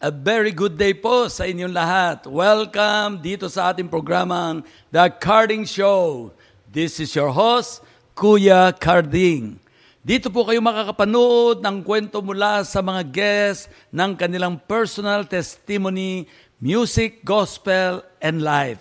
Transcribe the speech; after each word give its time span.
A 0.00 0.08
very 0.08 0.48
good 0.48 0.80
day 0.80 0.96
po 0.96 1.28
sa 1.28 1.44
inyong 1.44 1.76
lahat. 1.76 2.24
Welcome 2.24 3.20
dito 3.20 3.52
sa 3.52 3.68
ating 3.68 3.92
programang 3.92 4.64
The 4.88 5.12
Carding 5.12 5.68
Show. 5.68 6.32
This 6.72 7.04
is 7.04 7.12
your 7.12 7.28
host, 7.28 7.84
Kuya 8.16 8.72
Carding. 8.72 9.60
Dito 10.00 10.32
po 10.32 10.48
kayo 10.48 10.64
makakapanood 10.64 11.60
ng 11.60 11.84
kwento 11.84 12.24
mula 12.24 12.64
sa 12.64 12.80
mga 12.80 13.12
guests 13.12 13.68
ng 13.92 14.16
kanilang 14.16 14.56
personal 14.64 15.28
testimony, 15.28 16.24
music, 16.56 17.20
gospel, 17.20 18.00
and 18.24 18.40
life. 18.40 18.80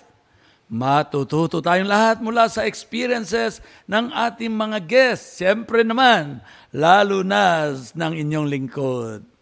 Matututo 0.71 1.59
tayong 1.59 1.91
lahat 1.91 2.23
mula 2.23 2.47
sa 2.47 2.63
experiences 2.63 3.59
ng 3.91 4.07
ating 4.15 4.55
mga 4.55 4.79
guests. 4.87 5.43
Siyempre 5.43 5.83
naman, 5.83 6.39
lalo 6.71 7.27
na 7.27 7.75
ng 7.75 8.13
inyong 8.15 8.47
lingkod. 8.47 9.38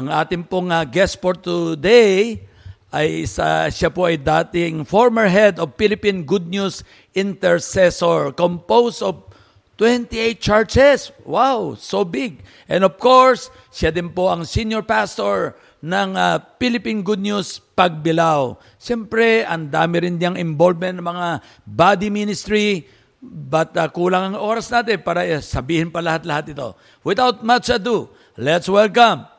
Ang 0.00 0.08
ating 0.08 0.48
pong 0.48 0.72
uh, 0.72 0.80
guest 0.88 1.20
for 1.20 1.36
today 1.36 2.40
ay 2.88 3.28
sa, 3.28 3.68
siya 3.68 3.92
po 3.92 4.08
ay 4.08 4.16
dating 4.16 4.88
former 4.88 5.28
head 5.28 5.60
of 5.60 5.76
Philippine 5.76 6.24
Good 6.24 6.48
News 6.48 6.80
Intercessor, 7.12 8.32
composed 8.32 9.04
of 9.04 9.28
28 9.76 10.40
churches. 10.40 11.12
Wow, 11.28 11.76
so 11.76 12.08
big. 12.08 12.40
And 12.64 12.80
of 12.80 12.96
course, 12.96 13.52
siya 13.68 13.92
din 13.92 14.08
po 14.08 14.32
ang 14.32 14.48
senior 14.48 14.88
pastor 14.88 15.60
ng 15.84 16.16
uh, 16.16 16.40
Philippine 16.56 17.04
Good 17.04 17.20
News 17.20 17.60
Pagbilao. 17.60 18.56
Siyempre, 18.80 19.44
ang 19.44 19.68
dami 19.68 20.00
rin 20.00 20.16
diyang 20.16 20.40
involvement 20.40 20.96
ng 20.96 21.04
mga 21.04 21.28
body 21.68 22.08
ministry, 22.08 22.88
but 23.20 23.76
uh, 23.76 23.84
kulang 23.92 24.32
ang 24.32 24.40
oras 24.40 24.72
natin 24.72 25.04
para 25.04 25.28
uh, 25.28 25.44
sabihin 25.44 25.92
pa 25.92 26.00
lahat-lahat 26.00 26.56
ito. 26.56 26.72
Without 27.04 27.44
much 27.44 27.68
ado, 27.68 28.08
let's 28.40 28.64
welcome 28.64 29.29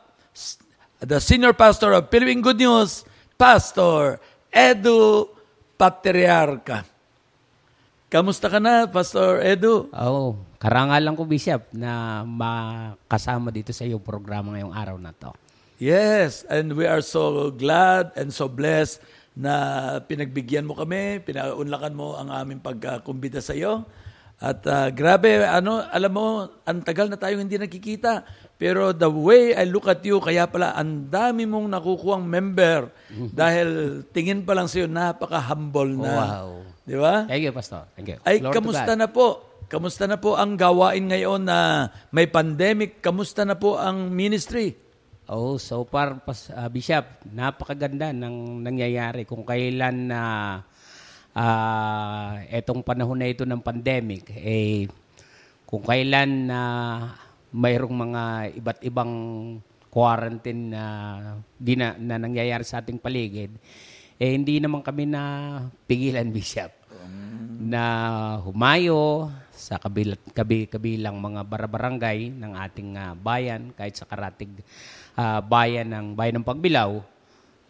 the 1.02 1.18
senior 1.18 1.50
pastor 1.50 1.90
of 1.98 2.06
Philippine 2.08 2.38
Good 2.38 2.62
News, 2.62 3.02
Pastor 3.34 4.22
Edu 4.54 5.26
Patriarca. 5.74 6.86
Kamusta 8.06 8.46
ka 8.46 8.62
na, 8.62 8.86
Pastor 8.86 9.42
Edu? 9.42 9.88
Oo, 9.88 10.06
oh, 10.06 10.30
karangal 10.62 11.00
lang 11.00 11.16
ko, 11.16 11.24
Bishop, 11.24 11.64
na 11.74 12.22
makasama 12.22 13.50
dito 13.50 13.72
sa 13.74 13.88
iyong 13.88 14.04
programa 14.04 14.54
ngayong 14.54 14.74
araw 14.76 14.96
na 15.00 15.10
to. 15.16 15.32
Yes, 15.82 16.46
and 16.46 16.76
we 16.76 16.86
are 16.86 17.02
so 17.02 17.50
glad 17.50 18.14
and 18.14 18.30
so 18.30 18.46
blessed 18.46 19.02
na 19.32 19.96
pinagbigyan 20.04 20.68
mo 20.68 20.76
kami, 20.76 21.24
pinaunlakan 21.24 21.94
mo 21.96 22.14
ang 22.14 22.30
aming 22.30 22.60
pagkumbida 22.62 23.42
sa 23.42 23.56
iyo. 23.56 23.82
At 24.42 24.60
uh, 24.66 24.90
grabe, 24.90 25.42
ano, 25.46 25.80
alam 25.80 26.12
mo, 26.12 26.26
ang 26.68 26.82
tagal 26.82 27.06
na 27.06 27.16
tayong 27.18 27.46
hindi 27.48 27.58
nakikita. 27.58 28.26
Pero 28.62 28.94
the 28.94 29.10
way 29.10 29.58
I 29.58 29.66
look 29.66 29.90
at 29.90 30.06
you, 30.06 30.22
kaya 30.22 30.46
pala 30.46 30.78
ang 30.78 31.10
dami 31.10 31.50
mong 31.50 31.66
nakukuhang 31.66 32.22
member 32.22 32.94
dahil 33.42 34.00
tingin 34.14 34.46
pa 34.46 34.54
lang 34.54 34.70
sa 34.70 34.78
iyo, 34.78 34.86
napaka-humble 34.86 35.98
na. 35.98 36.14
Wow. 36.14 36.48
Di 36.86 36.94
ba? 36.94 37.26
Thank 37.26 37.42
you, 37.42 37.50
Pastor. 37.50 37.90
Thank 37.98 38.14
you. 38.14 38.18
Ay, 38.22 38.38
Lord 38.38 38.54
kamusta 38.54 38.94
na 38.94 39.10
po? 39.10 39.58
Kamusta 39.66 40.06
na 40.06 40.14
po 40.14 40.38
ang 40.38 40.54
gawain 40.54 41.10
ngayon 41.10 41.42
na 41.42 41.90
may 42.14 42.30
pandemic? 42.30 43.02
Kamusta 43.02 43.42
na 43.42 43.58
po 43.58 43.82
ang 43.82 44.14
ministry? 44.14 44.78
Oh, 45.26 45.58
so 45.58 45.82
far, 45.82 46.22
uh, 46.22 46.68
Bishop, 46.70 47.02
napakaganda 47.34 48.14
ng 48.14 48.62
nangyayari. 48.62 49.26
Kung 49.26 49.42
kailan 49.42 50.06
na 50.06 50.22
uh, 51.34 51.42
uh, 51.42 52.30
etong 52.46 52.84
panahon 52.84 53.18
na 53.18 53.30
ito 53.30 53.42
ng 53.42 53.58
pandemic, 53.58 54.30
eh, 54.38 54.86
kung 55.66 55.82
kailan 55.82 56.46
na 56.46 56.60
uh, 57.10 57.31
mayroong 57.52 57.96
mga 57.96 58.22
iba't 58.58 58.80
ibang 58.82 59.12
quarantine 59.92 60.72
na, 60.72 60.84
di 61.60 61.76
na, 61.76 61.92
na 62.00 62.16
nangyayari 62.16 62.64
sa 62.64 62.80
ating 62.80 62.96
paligid, 62.96 63.52
eh 64.16 64.30
hindi 64.32 64.56
naman 64.56 64.80
kami 64.80 65.04
na 65.04 65.22
pigilan, 65.84 66.24
Bishop, 66.34 66.72
na 67.62 67.84
humayo 68.40 69.28
sa 69.52 69.78
kabilat, 69.78 70.18
kabi, 70.34 70.66
kabilang 70.66 71.22
mga 71.22 71.46
barabarangay 71.46 72.34
ng 72.34 72.52
ating 72.56 72.90
uh, 72.98 73.14
bayan, 73.14 73.70
kahit 73.76 73.94
sa 73.94 74.08
karatig 74.08 74.50
uh, 75.14 75.38
bayan 75.44 75.86
ng 75.92 76.06
Bayan 76.18 76.42
ng 76.42 76.46
Pagbilao, 76.46 77.04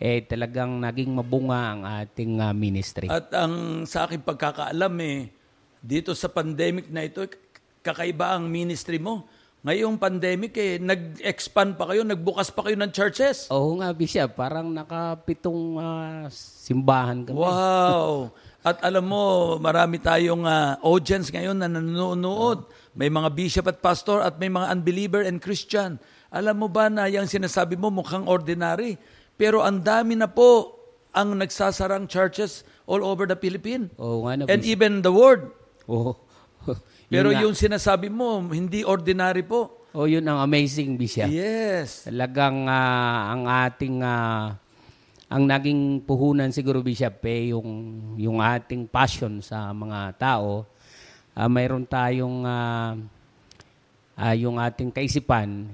eh 0.03 0.25
talagang 0.25 0.82
naging 0.82 1.12
mabunga 1.12 1.60
ang 1.75 1.82
ating 1.84 2.41
uh, 2.41 2.54
ministry. 2.56 3.06
At 3.12 3.31
ang 3.37 3.84
sa 3.84 4.09
aking 4.09 4.25
pagkakaalam 4.25 4.94
eh, 5.04 5.31
dito 5.78 6.14
sa 6.16 6.31
pandemic 6.31 6.88
na 6.88 7.06
ito, 7.06 7.22
kakaiba 7.82 8.38
ang 8.38 8.49
ministry 8.49 8.97
mo. 8.97 9.26
Ngayong 9.62 9.95
pandemic 9.95 10.59
eh, 10.59 10.83
nag-expand 10.83 11.78
pa 11.78 11.87
kayo, 11.87 12.03
nagbukas 12.03 12.50
pa 12.50 12.67
kayo 12.67 12.75
ng 12.83 12.91
churches. 12.91 13.47
Oo 13.47 13.78
nga, 13.78 13.95
Bishop. 13.95 14.34
Parang 14.34 14.75
nakapitong 14.75 15.78
uh, 15.78 16.27
simbahan 16.34 17.23
kami. 17.23 17.39
Wow! 17.39 18.34
At 18.67 18.83
alam 18.83 19.06
mo, 19.06 19.55
marami 19.62 20.03
tayong 20.03 20.43
uh, 20.43 20.83
audience 20.83 21.31
ngayon 21.31 21.62
na 21.62 21.71
nanonood. 21.71 22.67
May 22.99 23.06
mga 23.06 23.31
bishop 23.39 23.71
at 23.71 23.78
pastor 23.78 24.19
at 24.19 24.34
may 24.43 24.50
mga 24.50 24.67
unbeliever 24.67 25.23
and 25.23 25.39
Christian. 25.39 26.03
Alam 26.34 26.67
mo 26.67 26.69
ba 26.71 26.91
na 26.91 27.06
yung 27.06 27.31
sinasabi 27.31 27.79
mo 27.79 27.94
mukhang 27.94 28.27
ordinary? 28.27 28.99
Pero 29.39 29.62
ang 29.62 29.79
dami 29.79 30.19
na 30.19 30.27
po 30.27 30.75
ang 31.15 31.39
nagsasarang 31.39 32.11
churches 32.11 32.67
all 32.91 33.06
over 33.06 33.31
the 33.31 33.39
Philippines. 33.39 33.94
Oh, 33.94 34.27
nga 34.27 34.43
And 34.43 34.67
even 34.67 35.06
the 35.06 35.15
world. 35.15 35.55
Oh. 35.87 36.19
Pero 37.12 37.28
yung 37.37 37.53
sinasabi 37.53 38.09
mo, 38.09 38.41
hindi 38.49 38.83
ordinary 38.83 39.45
po. 39.45 39.84
Oh, 39.93 40.09
yun 40.09 40.25
ang 40.25 40.41
amazing, 40.41 40.97
Bishop. 40.97 41.28
Yes. 41.28 42.09
Talagang 42.09 42.65
uh, 42.65 43.21
ang 43.37 43.45
ating 43.45 44.00
uh, 44.00 44.56
ang 45.28 45.45
naging 45.45 46.00
puhunan 46.09 46.49
siguro 46.49 46.81
Bishop 46.81 47.21
eh 47.28 47.53
yung 47.53 47.69
yung 48.17 48.41
ating 48.41 48.89
passion 48.89 49.45
sa 49.45 49.69
mga 49.77 50.17
tao. 50.17 50.65
Uh, 51.37 51.49
mayroon 51.49 51.84
tayong 51.84 52.45
uh, 52.45 52.97
uh, 54.17 54.34
yung 54.37 54.56
ating 54.56 54.89
kaisipan 54.93 55.69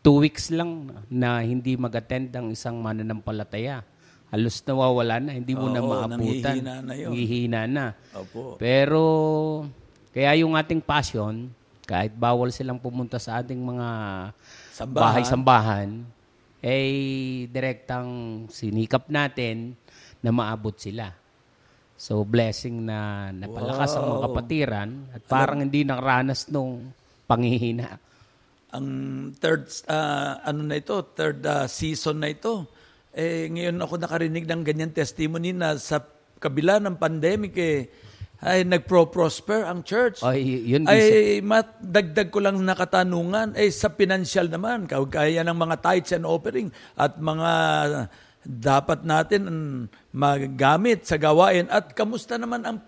two 0.00 0.24
weeks 0.24 0.48
lang 0.48 0.88
na 1.12 1.44
hindi 1.44 1.76
mag-attend 1.76 2.32
ang 2.32 2.48
isang 2.48 2.80
mananampalataya. 2.80 3.84
Halos 4.28 4.60
nawawala 4.64 5.24
na, 5.24 5.32
hindi 5.40 5.56
mo 5.56 5.68
Oo, 5.68 5.74
na 5.76 5.80
maabutan. 5.80 6.60
Nanghihina 6.60 6.74
na 6.84 6.94
yun. 6.96 7.08
Nanghihina 7.12 7.60
na. 7.64 7.86
Opo. 8.12 8.60
Pero, 8.60 9.04
kaya 10.12 10.40
yung 10.40 10.56
ating 10.56 10.80
passion, 10.80 11.52
kahit 11.88 12.12
bawal 12.16 12.52
silang 12.52 12.80
pumunta 12.80 13.16
sa 13.16 13.40
ating 13.40 13.58
mga 13.58 13.88
sambahan. 14.74 15.02
bahay-sambahan, 15.04 15.88
eh, 16.60 17.46
direktang 17.48 18.08
sinikap 18.52 19.08
natin 19.08 19.78
na 20.20 20.34
maabot 20.34 20.74
sila. 20.74 21.14
So, 21.98 22.22
blessing 22.22 22.86
na 22.86 23.30
napalakas 23.34 23.94
wow. 23.94 23.98
ang 23.98 24.06
mga 24.06 24.22
kapatiran 24.30 24.88
at 25.14 25.22
parang 25.26 25.58
hindi 25.66 25.82
nakaranas 25.82 26.46
nung 26.46 26.94
panghihina 27.26 27.98
ang 28.68 28.88
third 29.36 29.64
uh, 29.88 30.44
ano 30.44 30.60
na 30.68 30.76
ito, 30.76 31.00
third 31.16 31.40
uh, 31.44 31.64
season 31.64 32.20
na 32.20 32.32
ito. 32.32 32.68
Eh 33.16 33.48
ngayon 33.48 33.80
ako 33.80 33.94
nakarinig 33.96 34.44
ng 34.44 34.62
ganyan 34.62 34.92
testimony 34.92 35.56
na 35.56 35.80
sa 35.80 36.04
kabila 36.38 36.78
ng 36.78 37.00
pandemic 37.00 37.56
eh 37.56 37.88
ay 38.38 38.62
nagpro-prosper 38.62 39.66
ang 39.66 39.82
church. 39.82 40.22
Ay, 40.22 40.62
yun 40.62 40.86
ay 40.86 41.42
matdagdag 41.42 42.30
ko 42.30 42.38
lang 42.38 42.62
nakatanungan 42.62 43.58
eh 43.58 43.66
sa 43.74 43.90
financial 43.90 44.46
naman, 44.46 44.86
kaya 44.86 45.42
ng 45.42 45.58
mga 45.58 45.76
tithes 45.82 46.14
and 46.14 46.22
offering 46.22 46.70
at 46.94 47.18
mga 47.18 47.50
dapat 48.46 49.02
natin 49.02 49.42
magamit 50.14 51.02
sa 51.02 51.18
gawain 51.18 51.66
at 51.66 51.92
kamusta 51.98 52.38
naman 52.38 52.62
ang 52.62 52.78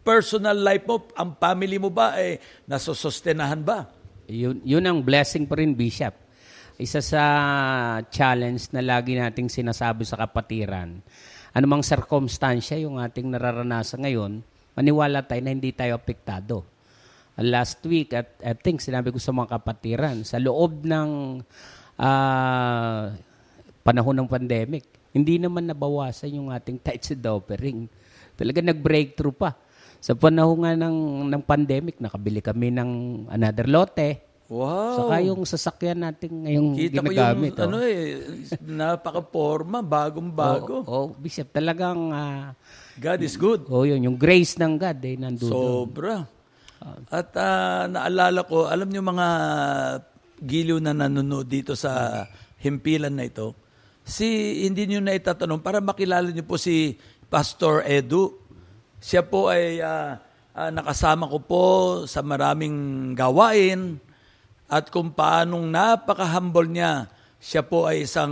personal 0.00 0.56
life 0.56 0.88
mo, 0.88 1.04
ang 1.12 1.36
family 1.36 1.76
mo 1.76 1.92
ba 1.92 2.16
eh 2.16 2.40
nasosostenahan 2.64 3.60
ba? 3.60 3.84
Yun, 4.32 4.64
yun 4.64 4.84
ang 4.88 5.04
blessing 5.04 5.44
pa 5.44 5.60
rin, 5.60 5.76
Bishop. 5.76 6.16
Isa 6.80 7.04
sa 7.04 7.22
challenge 8.08 8.72
na 8.72 8.80
lagi 8.80 9.12
nating 9.12 9.52
sinasabi 9.52 10.08
sa 10.08 10.16
kapatiran, 10.16 11.04
anumang 11.52 11.84
circumstansya 11.84 12.80
yung 12.80 12.96
ating 12.96 13.28
nararanasan 13.28 14.08
ngayon, 14.08 14.40
maniwala 14.80 15.20
tayo 15.20 15.44
na 15.44 15.52
hindi 15.52 15.76
tayo 15.76 16.00
apektado. 16.00 16.64
Last 17.36 17.84
week, 17.84 18.16
at 18.16 18.40
I 18.40 18.56
think 18.56 18.80
sinabi 18.80 19.12
ko 19.12 19.20
sa 19.20 19.36
mga 19.36 19.60
kapatiran, 19.60 20.24
sa 20.24 20.40
loob 20.40 20.88
ng 20.88 21.40
uh, 22.00 23.02
panahon 23.84 24.16
ng 24.24 24.28
pandemic, 24.28 24.88
hindi 25.12 25.36
naman 25.36 25.68
nabawasan 25.68 26.40
yung 26.40 26.48
ating 26.48 26.80
tithes 26.84 27.12
and 27.12 27.24
offering. 27.28 27.84
Talaga 28.40 28.64
nag-breakthrough 28.64 29.36
pa. 29.36 29.52
Sa 30.00 30.16
panahon 30.16 30.64
nga 30.64 30.72
ng, 30.72 31.28
ng 31.28 31.42
pandemic, 31.44 32.00
nakabili 32.00 32.40
kami 32.40 32.72
ng 32.72 32.90
another 33.28 33.68
lote. 33.68 34.29
Wow. 34.50 34.98
Saka 34.98 35.14
yung 35.22 35.46
sasakyan 35.46 36.02
natin 36.02 36.42
ngayong 36.42 36.74
Kita 36.74 37.06
ko 37.06 37.14
yung, 37.14 37.14
ginagamit. 37.14 37.52
oh. 37.54 37.64
ano 37.70 37.76
eh, 37.86 38.02
napaka-forma, 38.66 39.78
bagong-bago. 39.78 40.82
Oh, 40.90 41.14
Bishop, 41.14 41.54
talagang, 41.54 42.10
ah, 42.10 42.50
God 42.98 43.20
is 43.22 43.38
good. 43.38 43.70
oh, 43.70 43.86
yun, 43.86 44.02
yung 44.02 44.18
grace 44.18 44.58
ng 44.58 44.74
God 44.74 44.98
eh, 45.06 45.14
nandun. 45.14 45.54
Sobra. 45.54 46.26
At 47.14 47.30
ah, 47.38 47.86
naalala 47.86 48.42
ko, 48.42 48.66
alam 48.66 48.90
niyo 48.90 49.06
mga 49.06 49.28
giliw 50.42 50.82
na 50.82 50.98
nanonood 50.98 51.46
dito 51.46 51.78
sa 51.78 52.26
himpilan 52.58 53.14
na 53.14 53.30
ito, 53.30 53.54
si 54.02 54.26
hindi 54.66 54.90
niyo 54.90 54.98
na 54.98 55.14
itatanong 55.14 55.62
para 55.62 55.78
makilala 55.78 56.26
niyo 56.26 56.42
po 56.42 56.58
si 56.58 56.98
Pastor 57.30 57.86
Edu. 57.86 58.34
Siya 58.98 59.22
po 59.22 59.46
ay 59.46 59.78
ah, 59.78 60.18
ah, 60.58 60.74
nakasama 60.74 61.30
ko 61.30 61.38
po 61.38 61.64
sa 62.10 62.18
maraming 62.26 63.14
gawain 63.14 64.09
at 64.70 64.86
kung 64.94 65.10
paanong 65.10 65.66
napaka-humble 65.66 66.70
niya, 66.70 67.10
siya 67.42 67.66
po 67.66 67.90
ay 67.90 68.06
isang 68.06 68.30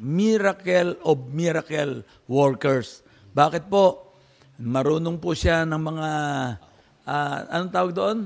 miracle 0.00 0.96
of 1.04 1.28
miracle 1.28 2.00
workers. 2.24 3.04
Bakit 3.36 3.68
po? 3.68 4.16
Marunong 4.56 5.20
po 5.20 5.36
siya 5.36 5.68
ng 5.68 5.82
mga, 5.82 6.08
ah, 7.04 7.38
anong 7.52 7.72
tawag 7.76 7.92
doon? 7.92 8.18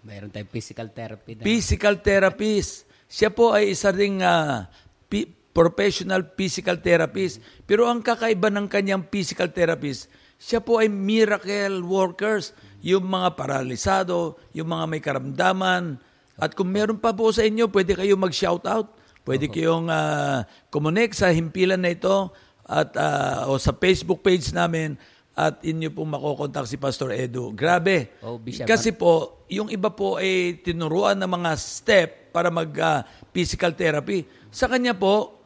Mayroon 0.00 0.32
tayong 0.32 0.48
physical 0.48 0.88
therapy. 0.88 1.36
Na. 1.36 1.44
Physical 1.44 2.00
therapist. 2.00 2.88
Siya 3.04 3.28
po 3.28 3.52
ay 3.52 3.76
isa 3.76 3.92
ring 3.92 4.24
ah, 4.24 4.64
pi- 5.12 5.28
professional 5.52 6.24
physical 6.32 6.80
therapist. 6.80 7.44
Pero 7.68 7.84
ang 7.84 8.00
kakaiba 8.00 8.48
ng 8.48 8.64
kanyang 8.64 9.04
physical 9.12 9.52
therapist, 9.52 10.08
siya 10.40 10.64
po 10.64 10.80
ay 10.80 10.88
miracle 10.88 11.84
workers. 11.84 12.56
Yung 12.80 13.10
mga 13.10 13.34
paralisado, 13.36 14.40
yung 14.56 14.70
mga 14.70 14.84
may 14.88 15.02
karamdaman. 15.02 16.07
At 16.38 16.54
kung 16.54 16.70
meron 16.70 17.02
pa 17.02 17.10
po 17.10 17.28
sa 17.34 17.42
inyo, 17.42 17.66
pwede 17.68 17.98
kayo 17.98 18.14
mag-shout 18.14 18.62
out. 18.64 18.94
Pwede 19.26 19.50
kayong 19.50 19.92
ah, 19.92 20.48
connect 20.72 21.20
sa 21.20 21.28
himpilan 21.28 21.84
na 21.84 21.92
ito 21.92 22.32
at 22.64 22.96
ah, 22.96 23.44
o 23.52 23.60
sa 23.60 23.76
Facebook 23.76 24.24
page 24.24 24.56
namin 24.56 24.96
at 25.36 25.60
inyo 25.60 25.92
pong 25.92 26.16
makokontak 26.16 26.64
si 26.64 26.80
Pastor 26.80 27.12
Edu. 27.12 27.52
Grabe. 27.52 28.16
Oh, 28.24 28.40
Kasi 28.64 28.90
po, 28.96 29.44
yung 29.52 29.68
iba 29.68 29.92
po 29.92 30.16
ay 30.16 30.64
tinuruan 30.64 31.20
ng 31.20 31.28
mga 31.28 31.50
step 31.60 32.32
para 32.32 32.48
mag 32.48 32.72
ah, 32.80 33.04
physical 33.36 33.76
therapy. 33.76 34.24
Sa 34.48 34.64
kanya 34.64 34.96
po, 34.96 35.38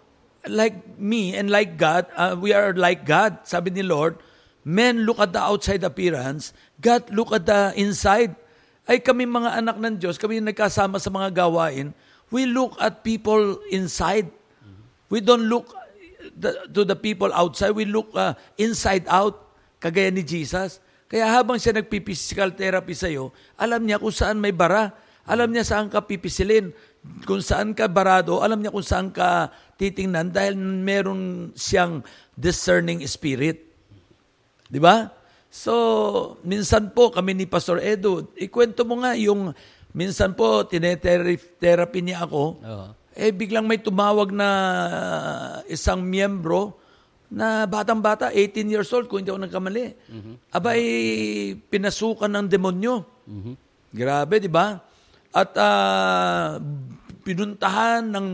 like 0.47 0.99
me 0.99 1.35
and 1.35 1.51
like 1.51 1.79
God, 1.79 2.07
uh, 2.15 2.35
we 2.39 2.55
are 2.55 2.75
like 2.75 3.07
God. 3.07 3.43
Sabi 3.47 3.71
ni 3.71 3.83
Lord, 3.83 4.19
men 4.67 5.07
look 5.07 5.19
at 5.19 5.35
the 5.35 5.43
outside 5.43 5.83
appearance, 5.83 6.55
God 6.79 7.11
look 7.11 7.31
at 7.35 7.47
the 7.47 7.75
inside. 7.79 8.35
Ay 8.83 8.99
kami 8.99 9.27
mga 9.29 9.63
anak 9.63 9.77
ng 9.79 9.95
Diyos, 9.99 10.19
kami 10.19 10.43
yung 10.43 10.51
nagkasama 10.51 10.99
sa 10.99 11.11
mga 11.11 11.31
gawain, 11.47 11.95
we 12.35 12.49
look 12.49 12.75
at 12.83 13.07
people 13.07 13.63
inside. 13.71 14.27
We 15.07 15.23
don't 15.23 15.47
look 15.47 15.71
the- 16.35 16.67
to 16.73 16.83
the 16.83 16.99
people 16.99 17.31
outside, 17.31 17.77
we 17.77 17.87
look 17.87 18.11
uh, 18.17 18.35
inside 18.59 19.07
out, 19.07 19.39
kagaya 19.79 20.11
ni 20.11 20.27
Jesus. 20.27 20.83
Kaya 21.07 21.29
habang 21.29 21.61
siya 21.61 21.77
nagpiphysical 21.77 22.57
therapy 22.57 22.97
sa'yo, 22.97 23.31
alam 23.61 23.85
niya 23.85 24.01
kung 24.01 24.15
saan 24.15 24.41
may 24.41 24.55
bara. 24.55 24.91
Alam 25.23 25.55
niya 25.55 25.63
saan 25.63 25.87
ka 25.87 26.03
pipisilin. 26.03 26.75
Kung 27.29 27.39
saan 27.39 27.79
ka 27.79 27.87
barado, 27.87 28.43
alam 28.43 28.59
niya 28.59 28.75
kung 28.75 28.83
saan 28.83 29.15
ka 29.15 29.55
titingnan 29.79 30.35
dahil 30.35 30.59
meron 30.59 31.53
siyang 31.55 32.03
discerning 32.35 33.07
spirit. 33.07 33.63
Di 34.67 34.83
ba? 34.83 35.13
So, 35.53 36.41
minsan 36.49 36.97
po 36.97 37.13
kami 37.13 37.37
ni 37.37 37.45
Pastor 37.45 37.77
Edu, 37.77 38.25
ikwento 38.41 38.89
mo 38.89 39.05
nga 39.05 39.13
yung, 39.21 39.53
minsan 39.93 40.33
po, 40.33 40.65
tinetherapy 40.65 42.01
niya 42.01 42.25
ako, 42.25 42.57
Oo. 42.57 42.87
eh 43.13 43.29
biglang 43.37 43.69
may 43.69 43.77
tumawag 43.77 44.33
na 44.33 44.49
isang 45.69 46.01
miyembro 46.01 46.81
na 47.29 47.69
batang-bata, 47.69 48.33
18 48.33 48.73
years 48.73 48.89
old, 48.97 49.13
kung 49.13 49.21
hindi 49.21 49.29
ako 49.29 49.45
nagkamali. 49.45 49.93
Aba, 50.57 50.73
eh, 50.73 51.53
pinasukan 51.69 52.33
ng 52.33 52.49
demonyo. 52.49 53.05
Grabe, 53.93 54.41
di 54.41 54.49
ba? 54.49 54.81
At 55.37 55.53
ah, 55.61 56.57
pinuntahan 57.29 58.09
ng, 58.09 58.29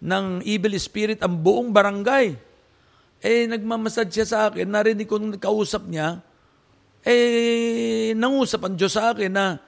ng 0.00 0.24
evil 0.48 0.72
spirit 0.80 1.20
ang 1.20 1.36
buong 1.36 1.68
barangay. 1.68 2.32
Eh, 3.20 3.44
nagmamasad 3.44 4.08
siya 4.08 4.24
sa 4.24 4.38
akin, 4.48 4.64
narinig 4.72 5.04
ko 5.04 5.20
nung 5.20 5.36
kausap 5.36 5.84
niya, 5.84 6.24
eh, 7.02 8.14
nangusap 8.14 8.62
ang 8.66 8.74
Diyos 8.78 8.94
sa 8.94 9.10
akin 9.10 9.32
na 9.32 9.58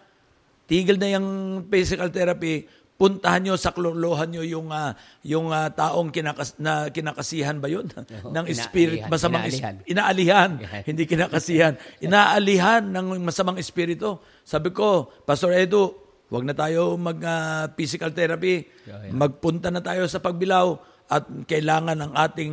tigil 0.65 0.97
na 0.97 1.19
yung 1.19 1.29
physical 1.69 2.09
therapy, 2.09 2.65
puntahan 2.95 3.43
nyo, 3.43 3.55
saklolohan 3.59 4.31
nyo 4.31 4.43
yung, 4.47 4.71
ah, 4.71 4.95
yung 5.27 5.51
ah, 5.51 5.69
taong 5.69 6.15
kinakas, 6.15 6.57
na 6.63 6.89
kinakasihan 6.89 7.59
ba 7.59 7.67
yun? 7.67 7.91
ng 8.35 8.47
spirit, 8.55 9.05
inaalihan, 9.05 9.11
masamang 9.11 9.45
is- 9.51 9.59
inaalihan. 9.61 9.75
inaalihan, 9.91 10.51
Yan. 10.65 10.83
hindi 10.87 11.03
kinakasihan. 11.05 11.73
Inaalihan 12.01 12.83
ng 12.87 13.07
masamang 13.21 13.59
espiritu. 13.59 14.23
Sabi 14.47 14.71
ko, 14.71 15.11
Pastor 15.27 15.53
Edu, 15.53 15.91
wag 16.31 16.47
na 16.47 16.55
tayo 16.55 16.95
mag 16.95 17.19
ah, 17.27 17.67
physical 17.75 18.15
therapy. 18.15 18.65
Yeah, 18.87 19.11
yeah. 19.11 19.13
Magpunta 19.13 19.69
na 19.75 19.83
tayo 19.83 20.07
sa 20.07 20.23
pagbilaw 20.23 20.79
at 21.11 21.29
kailangan 21.45 21.99
ng 22.01 22.13
ating 22.17 22.53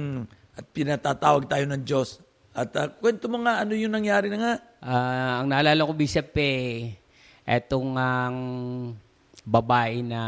at 0.51 0.65
pinatatawag 0.75 1.47
tayo 1.47 1.63
ng 1.69 1.81
Diyos. 1.87 2.19
At 2.61 2.77
ah, 2.77 2.93
kwento 2.93 3.25
mo 3.25 3.41
nga 3.41 3.65
ano 3.65 3.73
yung 3.73 3.89
nangyari 3.89 4.29
na 4.29 4.37
nga. 4.37 4.53
Ah, 4.85 5.41
ang 5.41 5.49
naalala 5.49 5.81
ko, 5.81 5.97
Bishop, 5.97 6.29
eh, 6.37 6.93
etong 7.41 7.97
ang 7.97 8.37
babae 9.41 10.05
na 10.05 10.21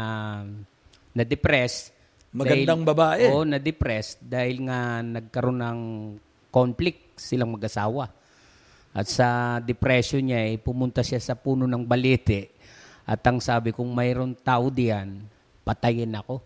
na-depress. 1.14 1.94
Magandang 2.34 2.82
dahil- 2.82 2.90
babae. 2.90 3.22
Oo, 3.30 3.46
na-depress 3.46 4.18
dahil 4.18 4.66
nga 4.66 4.98
nagkaroon 4.98 5.62
ng 5.62 5.80
conflict 6.50 7.14
silang 7.14 7.54
mag-asawa. 7.54 8.10
At 8.90 9.06
sa 9.06 9.58
depression 9.62 10.26
niya, 10.26 10.50
eh, 10.50 10.58
pumunta 10.58 11.06
siya 11.06 11.22
sa 11.22 11.38
puno 11.38 11.70
ng 11.70 11.86
balete. 11.86 12.50
At 13.06 13.22
ang 13.30 13.38
sabi, 13.38 13.70
kung 13.70 13.90
mayroon 13.94 14.34
tao 14.34 14.70
diyan, 14.74 15.22
patayin 15.62 16.18
ako. 16.18 16.42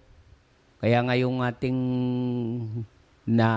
Kaya 0.84 1.00
nga 1.00 1.16
yung 1.16 1.40
ating 1.40 1.80
na 3.28 3.48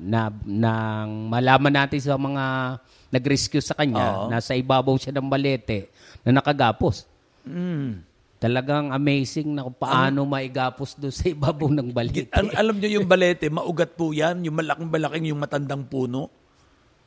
na 0.00 0.32
nang 0.48 1.28
malaman 1.28 1.84
natin 1.84 2.00
sa 2.00 2.16
mga 2.16 2.44
nag-rescue 3.12 3.60
sa 3.60 3.76
kanya, 3.76 4.24
Oo. 4.24 4.32
nasa 4.32 4.56
ibabaw 4.56 4.96
siya 4.96 5.12
ng 5.12 5.28
balete 5.28 5.92
na 6.24 6.40
nakagapos. 6.40 7.04
Mm. 7.44 8.00
Talagang 8.38 8.94
amazing 8.94 9.52
na 9.52 9.66
kung 9.66 9.76
paano 9.76 10.24
maigapos 10.24 10.96
doon 10.96 11.12
sa 11.12 11.28
ibabaw 11.28 11.68
ng 11.68 11.92
balete. 11.92 12.32
Al- 12.32 12.56
alam 12.56 12.80
nyo 12.80 12.88
yung 12.88 13.08
balete, 13.08 13.52
maugat 13.52 13.92
po 13.98 14.16
yan, 14.16 14.40
yung 14.48 14.56
malaking-balaking, 14.56 15.28
yung 15.28 15.40
matandang 15.42 15.84
puno. 15.84 16.32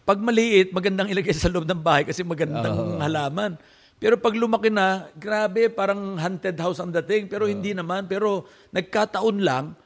Pag 0.05 0.21
maliit, 0.21 0.69
magandang 0.75 1.09
ilagay 1.09 1.33
sa 1.33 1.49
loob 1.49 1.65
ng 1.65 1.81
bahay 1.81 2.05
kasi 2.05 2.21
magandang 2.21 2.99
halaman. 3.01 3.57
Pero 4.01 4.17
pag 4.17 4.33
lumaki 4.33 4.73
na, 4.73 5.13
grabe, 5.13 5.69
parang 5.69 6.17
haunted 6.17 6.57
house 6.57 6.81
ang 6.81 6.89
dating. 6.89 7.29
Pero 7.29 7.45
hindi 7.45 7.77
naman. 7.77 8.09
Pero 8.09 8.49
nagkataon 8.73 9.37
lang, 9.45 9.77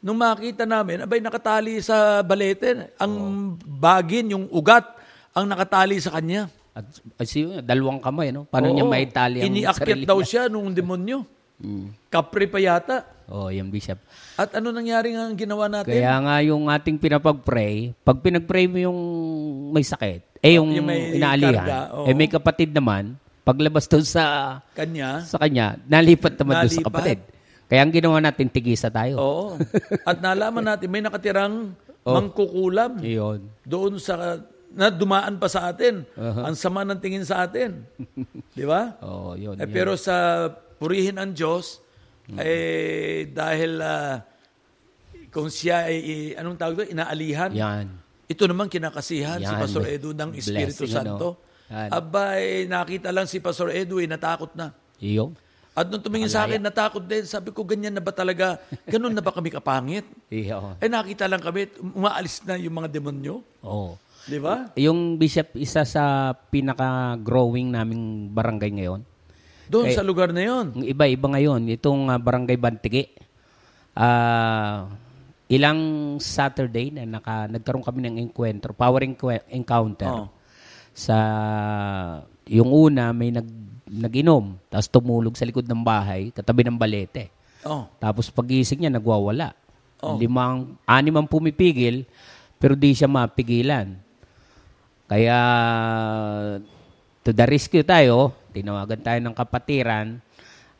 nung 0.00 0.16
makita 0.16 0.64
namin, 0.64 1.04
abay 1.04 1.20
nakatali 1.20 1.78
sa 1.78 2.20
balete. 2.20 2.92
Ang 2.96 3.12
bagin, 3.60 4.32
yung 4.32 4.44
ugat, 4.48 4.84
ang 5.30 5.44
nakatali 5.44 5.96
sa 5.96 6.12
kanya. 6.12 6.48
At 6.70 6.86
kasi 7.16 7.60
dalawang 7.60 7.98
kamay, 7.98 8.30
no? 8.30 8.44
Paano 8.44 8.70
niya 8.70 8.82
Oo. 8.82 8.90
maitali 8.90 9.38
ang 9.38 9.48
Iniakyat 9.48 9.86
sarili 9.86 10.04
daw 10.04 10.18
niya? 10.18 10.26
siya 10.26 10.42
nung 10.46 10.70
demonyo. 10.70 11.20
Mm. 11.60 11.92
Kapre 12.08 12.48
pa 12.48 12.56
yata. 12.56 13.04
Oh, 13.28 13.52
yan, 13.52 13.68
Bishop. 13.68 14.00
At 14.32 14.56
ano 14.56 14.72
nangyari 14.72 15.12
nga 15.12 15.28
ang 15.28 15.36
ginawa 15.36 15.68
natin? 15.68 15.92
Kaya 15.92 16.16
nga 16.16 16.40
yung 16.40 16.64
ating 16.66 16.96
pinapag-pray, 16.96 17.92
pag 18.00 18.16
pinag-pray 18.16 18.64
mo 18.64 18.80
yung 18.80 18.98
may 19.68 19.84
sakit, 19.84 20.40
eh 20.40 20.56
yung, 20.56 20.72
Yung 20.72 20.88
may 20.88 21.20
inaalihan, 21.20 21.60
karga, 21.60 21.80
oo. 21.92 22.08
eh 22.08 22.16
may 22.16 22.32
kapatid 22.32 22.72
naman, 22.72 23.12
paglabas 23.44 23.84
doon 23.84 24.08
sa 24.08 24.56
Kanya. 24.72 25.20
sa 25.20 25.36
kanya, 25.36 25.76
nalipat 25.84 26.32
naman 26.34 26.64
doon 26.64 26.70
sa 26.70 26.80
Nalipat. 26.80 26.88
kapatid. 26.88 27.18
Kaya 27.70 27.86
ang 27.86 27.94
ginawa 27.94 28.18
natin, 28.18 28.50
tigisa 28.50 28.90
tayo. 28.90 29.14
Oo. 29.16 29.46
At 30.02 30.18
nalaman 30.18 30.66
natin, 30.66 30.90
may 30.90 31.00
nakatirang 31.00 31.72
Oh. 32.00 32.16
mangkukulam 32.16 32.96
Iyon. 33.04 33.44
doon 33.60 34.00
sa, 34.00 34.40
na 34.72 34.88
dumaan 34.88 35.36
pa 35.36 35.52
sa 35.52 35.68
atin. 35.68 36.08
Uh-huh. 36.16 36.48
Ang 36.48 36.56
sama 36.56 36.80
ng 36.80 36.96
tingin 36.96 37.28
sa 37.28 37.44
atin. 37.44 37.84
Di 38.56 38.64
ba? 38.64 38.96
Oh, 39.04 39.36
yun. 39.36 39.60
Eh, 39.60 39.68
yun. 39.68 39.72
pero 39.72 39.92
sa 40.00 40.48
purihin 40.80 41.20
ang 41.20 41.36
Diyos, 41.36 41.84
eh, 42.40 43.28
dahil 43.28 43.84
ah, 43.84 44.24
kung 45.28 45.52
siya 45.52 45.92
ay, 45.92 46.32
anong 46.40 46.56
tawag 46.56 46.74
doon, 46.80 46.88
inaalihan, 46.88 47.52
Yan. 47.52 47.86
ito 48.24 48.48
naman 48.48 48.72
kinakasihan 48.72 49.36
si 49.36 49.52
Yan. 49.52 49.60
Pastor 49.60 49.84
Edu 49.84 50.16
ng 50.16 50.30
Espiritu 50.32 50.88
Blessing, 50.88 51.04
ano? 51.04 51.16
Santo. 51.20 51.28
Yan. 51.68 51.88
Aba, 51.92 52.24
eh, 52.40 52.64
nakita 52.64 53.12
lang 53.12 53.28
si 53.28 53.44
Pastor 53.44 53.76
Edu, 53.76 54.00
eh, 54.00 54.08
natakot 54.08 54.56
na. 54.56 54.72
Iyon. 55.04 55.36
At 55.70 55.86
nung 55.86 56.02
tumingin 56.02 56.26
sa 56.26 56.44
akin, 56.44 56.58
natakot 56.58 57.04
din. 57.06 57.22
Sabi 57.22 57.54
ko, 57.54 57.62
ganyan 57.62 57.94
na 57.94 58.02
ba 58.02 58.10
talaga? 58.10 58.58
Ganun 58.90 59.14
na 59.14 59.22
ba 59.22 59.30
kami 59.30 59.54
kapangit? 59.54 60.02
Iyo. 60.30 60.74
Eh 60.82 60.90
nakita 60.90 61.30
lang 61.30 61.38
kami, 61.38 61.70
umaalis 61.78 62.42
na 62.42 62.58
yung 62.58 62.74
mga 62.74 62.90
demonyo. 62.90 63.40
Oo. 63.62 63.94
Di 64.26 64.36
ba? 64.42 64.68
Yung 64.76 65.16
bishop, 65.16 65.54
isa 65.56 65.86
sa 65.86 66.34
pinaka-growing 66.50 67.70
naming 67.70 68.28
barangay 68.34 68.70
ngayon. 68.82 69.00
Doon 69.70 69.94
sa 69.94 70.02
lugar 70.02 70.34
na 70.34 70.42
yon. 70.42 70.74
Iba-iba 70.82 71.30
ngayon, 71.30 71.70
itong 71.78 72.10
ah, 72.10 72.18
barangay 72.18 72.58
Bantigi. 72.58 73.06
Ah, 73.94 74.90
ilang 75.46 76.18
Saturday 76.18 76.90
na 76.90 77.06
naka, 77.06 77.46
nagkaroon 77.46 77.86
kami 77.86 78.02
ng 78.10 78.16
encuentro, 78.18 78.74
power 78.74 79.06
encounter. 79.50 80.10
Oh. 80.10 80.26
Sa 80.90 81.16
yung 82.50 82.74
una 82.74 83.14
may 83.14 83.30
nag 83.30 83.46
naginom, 83.90 84.54
tapos 84.70 84.86
tumulog 84.86 85.34
sa 85.34 85.42
likod 85.42 85.66
ng 85.66 85.82
bahay, 85.82 86.30
katabi 86.30 86.62
ng 86.62 86.78
balete. 86.78 87.34
Oh. 87.66 87.90
Tapos 87.98 88.30
pagising 88.30 88.86
niya 88.86 88.94
nagwawala. 88.94 89.52
Oh. 90.00 90.16
Limang 90.16 90.78
anim 90.86 91.12
ang 91.18 91.28
pumipigil 91.28 92.06
pero 92.56 92.78
di 92.78 92.94
siya 92.94 93.10
mapigilan. 93.10 93.98
Kaya 95.10 95.38
to 97.26 97.34
the 97.34 97.44
rescue 97.50 97.82
tayo, 97.82 98.32
tinawagan 98.54 99.00
tayo 99.02 99.18
ng 99.26 99.34
kapatiran. 99.34 100.22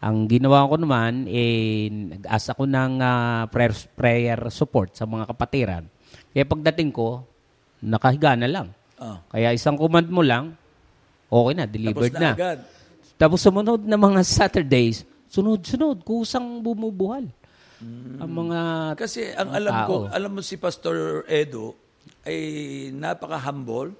Ang 0.00 0.16
ginawa 0.32 0.64
ko 0.64 0.80
naman, 0.80 1.28
eh, 1.28 1.92
nag-asa 1.92 2.56
ko 2.56 2.64
ng 2.64 3.04
ah, 3.04 3.44
prayer, 3.52 3.74
prayer 3.92 4.40
support 4.48 4.96
sa 4.96 5.04
mga 5.04 5.28
kapatiran. 5.28 5.84
Kaya 6.32 6.48
pagdating 6.48 6.88
ko, 6.88 7.28
nakahiga 7.84 8.32
na 8.32 8.48
lang. 8.48 8.72
Oh. 8.96 9.20
Kaya 9.28 9.52
isang 9.52 9.76
command 9.76 10.08
mo 10.08 10.24
lang, 10.24 10.56
okay 11.28 11.52
na, 11.52 11.64
Tapos 11.68 11.74
delivered 11.76 12.14
na 12.16 12.20
na. 12.20 12.32
agad. 12.32 12.58
Tapos 13.20 13.44
sumunod 13.44 13.84
na 13.84 14.00
mga 14.00 14.24
Saturdays, 14.24 15.04
sunod-sunod, 15.28 16.00
kusang 16.08 16.64
bumubuhal. 16.64 17.28
Ang 18.16 18.32
mga 18.32 18.60
Kasi 18.96 19.28
ang 19.36 19.52
alam 19.52 19.74
tao. 19.76 19.88
ko, 19.88 19.96
alam 20.08 20.32
mo 20.32 20.40
si 20.40 20.56
Pastor 20.56 21.28
Edo 21.28 21.76
ay 22.24 22.40
napaka-humble, 22.96 23.92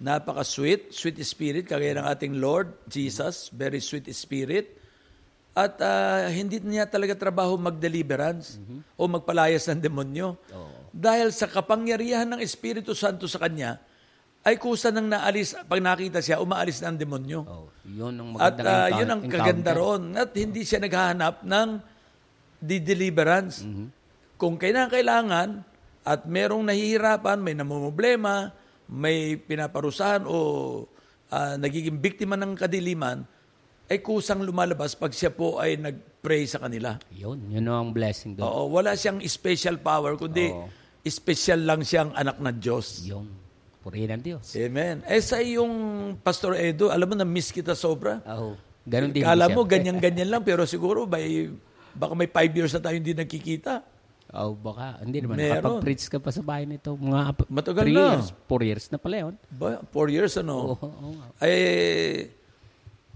napaka-sweet, 0.00 0.96
sweet 0.96 1.20
spirit, 1.20 1.68
kagaya 1.68 2.00
ng 2.00 2.08
ating 2.08 2.32
Lord 2.40 2.88
Jesus, 2.88 3.52
very 3.52 3.84
sweet 3.84 4.08
spirit. 4.16 4.80
At 5.52 5.76
ah, 5.84 6.24
hindi 6.32 6.56
niya 6.64 6.88
talaga 6.88 7.12
trabaho 7.12 7.60
mag-deliverance 7.60 8.56
o 8.96 9.04
magpalayas 9.04 9.68
ng 9.68 9.80
demonyo. 9.84 10.40
Dahil 10.88 11.36
sa 11.36 11.52
kapangyarihan 11.52 12.32
ng 12.32 12.40
Espiritu 12.40 12.96
Santo 12.96 13.28
sa 13.28 13.44
kanya, 13.44 13.76
ay 14.44 14.60
kusa 14.60 14.92
nang 14.92 15.08
naalis, 15.08 15.56
pag 15.64 15.80
nakita 15.80 16.20
siya, 16.20 16.36
umaalis 16.36 16.84
na 16.84 16.92
ang 16.92 17.00
demonyo. 17.00 17.40
oh, 17.48 17.72
yun 17.88 18.12
ang 18.12 18.28
At 18.36 18.60
encounter- 18.60 18.92
yun 19.00 19.08
ang 19.08 19.22
kaganda 19.24 19.72
roon. 19.72 20.02
At 20.12 20.36
hindi 20.36 20.68
siya 20.68 20.84
naghahanap 20.84 21.48
ng 21.48 21.68
di-deliverance. 22.60 23.64
Kung 24.36 24.60
kailangan 24.60 24.90
kailangan 24.92 25.48
at 26.04 26.28
merong 26.28 26.60
nahihirapan, 26.68 27.40
may 27.40 27.56
namumblema, 27.56 28.52
may 28.92 29.40
pinaparusahan 29.40 30.28
o 30.28 30.36
ah, 31.32 31.56
nagiging 31.56 31.96
biktima 31.96 32.36
ng 32.36 32.52
kadiliman, 32.52 33.24
ay 33.88 34.00
kusang 34.00 34.40
lumalabas 34.40 34.96
pag 34.96 35.12
siya 35.12 35.28
po 35.28 35.60
ay 35.60 35.76
nag-pray 35.76 36.44
sa 36.44 36.60
kanila. 36.60 36.96
Yun, 37.12 37.52
yun 37.52 37.64
ang 37.68 37.92
blessing 37.92 38.36
doon. 38.36 38.44
Oo, 38.44 38.72
wala 38.72 38.96
siyang 38.96 39.20
special 39.24 39.76
power, 39.80 40.16
kundi 40.16 40.48
Oo. 40.48 40.68
special 41.04 41.64
lang 41.68 41.80
siyang 41.84 42.12
anak 42.16 42.40
ng 42.40 42.56
Diyos. 42.60 43.04
Yung 43.04 43.43
purihin 43.84 44.16
ng 44.16 44.22
Diyos. 44.24 44.56
Amen. 44.56 45.04
Eh 45.04 45.20
sa 45.20 45.36
iyong 45.44 45.74
Pastor 46.24 46.56
Edo, 46.56 46.88
alam 46.88 47.04
mo 47.04 47.12
na 47.12 47.28
miss 47.28 47.52
kita 47.52 47.76
sobra. 47.76 48.24
Oh, 48.24 48.56
ganun 48.88 49.12
din 49.12 49.20
Kala 49.20 49.52
mo 49.52 49.68
ganyan-ganyan 49.68 50.32
lang 50.32 50.40
pero 50.40 50.64
siguro 50.64 51.04
by, 51.04 51.52
baka 51.92 52.12
may 52.16 52.28
five 52.32 52.52
years 52.56 52.72
na 52.72 52.80
tayo 52.80 52.96
hindi 52.96 53.12
nagkikita. 53.12 53.84
Oh, 54.34 54.56
baka. 54.56 54.98
Hindi 55.04 55.22
naman. 55.22 55.36
Meron. 55.38 55.52
Nakapag-preach 55.60 56.10
ka 56.10 56.18
pa 56.18 56.32
sa 56.34 56.42
bahay 56.42 56.66
nito. 56.66 56.96
Mga 56.96 57.44
Matagal 57.46 57.84
three 57.86 57.94
na. 57.94 58.18
years. 58.18 58.28
Four 58.50 58.60
years 58.66 58.84
na 58.90 58.98
pala 58.98 59.14
yun. 59.20 59.34
Ba, 59.52 59.78
four 59.94 60.08
years 60.10 60.34
ano? 60.40 60.74
Oo, 60.74 60.86
oo 60.90 61.12
nga. 61.14 61.26
Eh, 61.46 62.34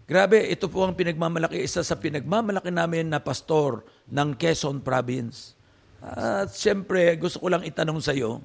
grabe, 0.06 0.46
ito 0.46 0.70
po 0.70 0.86
ang 0.86 0.94
pinagmamalaki, 0.94 1.58
isa 1.58 1.82
sa 1.82 1.98
pinagmamalaki 1.98 2.70
namin 2.70 3.10
na 3.10 3.18
pastor 3.18 3.82
ng 4.06 4.36
Quezon 4.38 4.78
Province. 4.78 5.58
At 5.98 6.54
siyempre, 6.54 7.18
gusto 7.18 7.42
ko 7.42 7.50
lang 7.50 7.66
itanong 7.66 7.98
sa 7.98 8.14
iyo, 8.14 8.38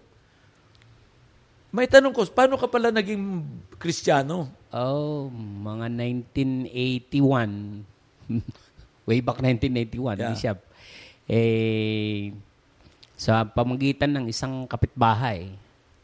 may 1.74 1.89
tanong 1.89 2.13
ko, 2.13 2.22
paano 2.30 2.53
ka 2.53 2.70
pala 2.70 2.94
naging 2.94 3.42
Kristiyano? 3.82 4.46
Oh, 4.70 5.27
mga 5.34 5.89
1981. 5.89 7.82
Way 9.10 9.20
back 9.20 9.42
1981, 9.42 10.15
Yeah. 10.15 10.30
Bishop. 10.32 10.58
Eh, 11.25 12.32
sa 13.18 13.42
pamagitan 13.42 14.13
ng 14.13 14.25
isang 14.30 14.70
kapitbahay, 14.70 15.50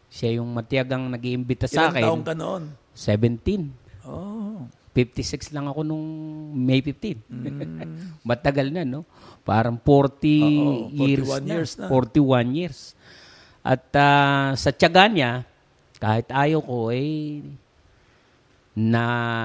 siya 0.10 0.42
yung 0.42 0.50
matiyagang 0.50 1.06
nag-iimbita 1.06 1.70
sa 1.70 1.94
Ilang 1.94 1.96
taong 2.02 2.24
akin. 2.26 2.30
ka 2.30 2.34
noon? 2.34 2.64
17. 2.98 3.70
Oh. 4.10 4.66
56 4.92 5.54
lang 5.54 5.70
ako 5.70 5.86
nung 5.86 6.06
May 6.58 6.82
15. 6.82 7.22
Mm. 7.30 7.62
Matagal 8.30 8.74
na, 8.74 8.82
no? 8.84 9.06
Parang 9.46 9.78
40 9.78 9.86
Oo, 9.86 10.90
41 10.98 10.98
years, 10.98 11.30
na. 11.30 11.54
years 11.54 11.72
na. 11.78 11.88
41 11.88 12.58
years. 12.58 12.80
At 13.62 13.86
ah, 13.94 14.58
sa 14.58 14.74
tiyaga 14.74 15.06
niya, 15.06 15.46
kahit 16.00 16.28
ayaw 16.28 16.64
ko, 16.64 16.90
eh, 16.90 17.44
na 18.74 19.04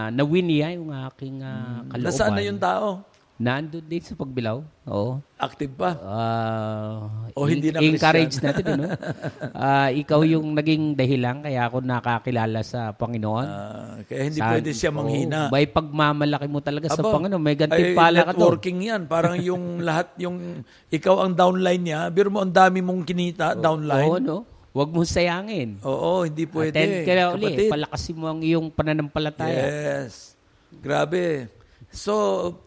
nawin 0.08 0.46
niya 0.46 0.78
yung 0.78 0.94
aking 1.10 1.42
uh, 1.42 1.82
kalooban. 1.90 2.06
Nasaan 2.06 2.32
na 2.32 2.42
yung 2.44 2.60
tao? 2.62 3.02
Nandun 3.34 3.82
din 3.82 3.98
sa 3.98 4.14
pagbilaw. 4.14 4.62
Oo. 4.86 5.18
Active 5.34 5.74
pa? 5.74 5.98
Ah, 5.98 7.26
O 7.34 7.50
hindi 7.50 7.74
na 7.74 7.82
encourage 7.82 8.38
natin, 8.38 8.78
ano? 8.78 8.94
Ah, 9.58 9.90
ikaw 9.90 10.22
yung 10.22 10.54
naging 10.54 10.94
dahilan 10.94 11.42
kaya 11.42 11.66
ako 11.66 11.82
nakakilala 11.82 12.62
sa 12.62 12.94
Panginoon. 12.94 13.42
Ah, 13.42 13.98
kaya 14.06 14.30
hindi 14.30 14.38
Saan- 14.38 14.54
pwede 14.54 14.70
siya 14.70 14.94
manghina. 14.94 15.38
Oo, 15.40 15.50
by 15.50 15.66
pagmamalaki 15.66 16.46
mo 16.46 16.62
talaga 16.62 16.86
sa 16.86 17.02
Aba, 17.02 17.10
Panginoon, 17.10 17.42
may 17.42 17.58
ay, 17.58 17.60
gantimpala 17.66 18.18
ka 18.22 18.30
doon. 18.30 18.38
networking 18.38 18.78
yan. 18.86 19.02
Parang 19.10 19.34
yung 19.42 19.64
lahat, 19.90 20.14
yung 20.14 20.62
ikaw 20.86 21.26
ang 21.26 21.34
downline 21.34 21.82
niya. 21.82 22.06
Biro 22.14 22.30
mo, 22.30 22.38
ang 22.38 22.54
dami 22.54 22.78
mong 22.78 23.02
kinita, 23.02 23.58
downline. 23.58 24.14
Oo, 24.14 24.22
no? 24.22 24.38
Huwag 24.74 24.90
mo 24.90 25.06
sayangin. 25.06 25.78
Oo, 25.86 26.26
hindi 26.26 26.50
pwede. 26.50 26.74
Attend 26.74 26.96
ka 27.06 27.12
na 27.14 27.24
uli. 27.30 27.46
kapatid. 27.46 27.70
Palakasin 27.70 28.16
mo 28.18 28.26
ang 28.26 28.42
iyong 28.42 28.74
pananampalataya. 28.74 29.62
Yes. 29.70 30.34
Grabe. 30.82 31.46
So, 31.94 32.12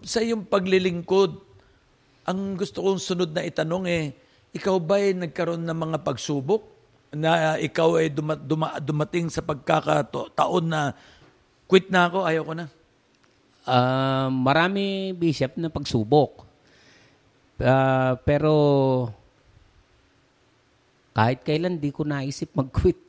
sa 0.07 0.23
iyong 0.23 0.47
paglilingkod, 0.47 1.35
ang 2.23 2.55
gusto 2.55 2.79
kong 2.79 3.03
sunod 3.03 3.35
na 3.35 3.43
itanong 3.43 3.91
eh, 3.91 4.15
ikaw 4.55 4.79
ba 4.79 5.03
ay 5.03 5.19
nagkaroon 5.19 5.67
ng 5.67 5.75
mga 5.75 5.97
pagsubok 5.99 6.63
na 7.11 7.59
ikaw 7.59 7.99
ay 7.99 8.07
duma- 8.07 8.39
duma- 8.39 8.79
dumating 8.79 9.27
sa 9.27 9.43
pagkakataon 9.43 10.63
na 10.63 10.95
quit 11.67 11.91
na 11.91 12.07
ako, 12.07 12.23
ayaw 12.23 12.43
ko 12.47 12.53
na? 12.55 12.65
Ah, 13.67 14.31
marami, 14.31 15.11
Bishop, 15.11 15.59
na 15.59 15.67
pagsubok. 15.67 16.47
Ah, 17.59 18.15
pero 18.23 18.55
kahit 21.17 21.41
kailan 21.41 21.75
di 21.75 21.89
ko 21.89 22.05
naisip 22.05 22.53
mag-quit. 22.53 23.01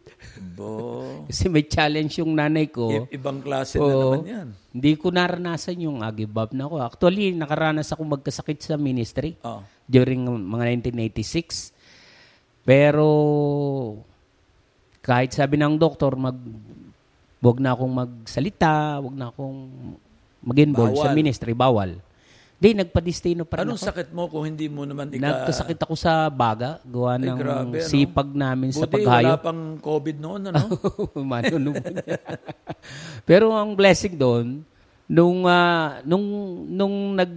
Bo, 0.57 1.05
Kasi 1.29 1.47
may 1.47 1.63
challenge 1.63 2.19
yung 2.19 2.33
nanay 2.33 2.67
ko. 2.67 2.89
i- 3.05 3.13
ibang 3.13 3.39
klase 3.39 3.77
na 3.77 3.85
Oo. 3.85 4.01
naman 4.17 4.25
yan. 4.25 4.49
Hindi 4.73 4.93
ko 4.97 5.07
naranasan 5.09 5.77
yung 5.79 6.01
ah, 6.01 6.11
give 6.11 6.33
up 6.33 6.51
na 6.51 6.65
ako. 6.65 6.75
Actually, 6.81 7.31
nakaranas 7.33 7.93
ako 7.93 8.03
magkasakit 8.09 8.59
sa 8.59 8.75
ministry 8.75 9.37
Oh. 9.41 9.61
during 9.85 10.25
mga 10.25 10.65
1986. 10.89 11.77
Pero 12.65 13.07
kahit 15.01 15.31
sabi 15.31 15.57
ng 15.57 15.77
doktor, 15.77 16.15
mag 16.15 16.37
wag 17.39 17.59
na 17.59 17.71
akong 17.71 17.93
magsalita, 17.95 18.99
wag 18.99 19.15
na 19.15 19.29
akong 19.29 19.59
mag-involve 20.41 20.97
sa 20.97 21.07
Bawal. 21.07 21.17
ministry, 21.17 21.53
bawal. 21.53 21.91
Di, 22.59 22.75
nagpadistino 22.75 23.47
pa 23.47 23.63
rin 23.63 23.71
Anong 23.71 23.79
ako. 23.79 23.87
sakit 23.87 24.09
mo 24.11 24.27
kung 24.27 24.43
hindi 24.43 24.67
mo 24.67 24.83
naman 24.83 25.15
ika... 25.15 25.23
Nagkasakit 25.23 25.79
ako 25.79 25.95
sa 25.95 26.27
baga, 26.27 26.83
gawa 26.83 27.15
Ay, 27.15 27.31
ng 27.31 27.39
grabe, 27.39 27.77
ano? 27.79 27.87
sipag 27.87 28.31
namin 28.35 28.75
sa 28.75 28.83
Buti, 28.83 28.99
paghayo. 28.99 29.27
wala 29.31 29.39
pang 29.39 29.63
COVID 29.79 30.17
noon, 30.19 30.41
ano? 30.51 30.59
Manunubod. 31.31 31.95
Pero 33.23 33.55
ang 33.55 33.79
blessing 33.79 34.19
doon, 34.19 34.67
nung, 35.07 35.47
ah, 35.47 36.03
nung, 36.03 36.27
nung 36.67 37.15
nag, 37.15 37.31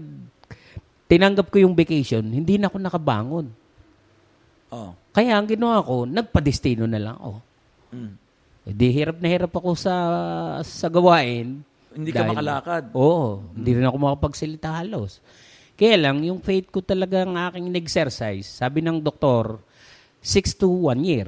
tinanggap 1.06 1.54
ko 1.54 1.62
yung 1.62 1.78
vacation, 1.78 2.26
hindi 2.26 2.58
na 2.58 2.66
ako 2.66 2.82
nakabangon. 2.82 3.46
oh. 4.74 4.98
Kaya 5.12 5.38
ang 5.38 5.46
ginawa 5.46 5.84
ko, 5.84 6.08
nagpadestino 6.08 6.88
na 6.88 6.98
lang 6.98 7.20
ako. 7.20 7.34
Mm. 7.92 8.14
Eh, 8.64 8.74
Di 8.74 8.88
hirap 8.90 9.20
na 9.20 9.28
hirap 9.28 9.52
ako 9.52 9.76
sa 9.76 9.94
sa 10.64 10.88
gawain. 10.88 11.60
Hindi 11.92 12.12
ka 12.16 12.24
makalakad. 12.28 12.84
Oo. 12.96 13.44
Hindi 13.56 13.72
rin 13.80 13.86
ako 13.88 13.98
makapagsalita 14.00 14.80
halos. 14.80 15.20
Kaya 15.76 15.98
lang, 15.98 16.22
yung 16.22 16.40
faith 16.40 16.70
ko 16.70 16.80
talaga 16.80 17.26
ang 17.26 17.36
aking 17.36 17.74
exercise 17.74 18.46
sabi 18.46 18.86
ng 18.86 19.02
doktor, 19.02 19.60
6 20.22 20.54
to 20.62 20.70
1 20.94 21.02
year. 21.02 21.28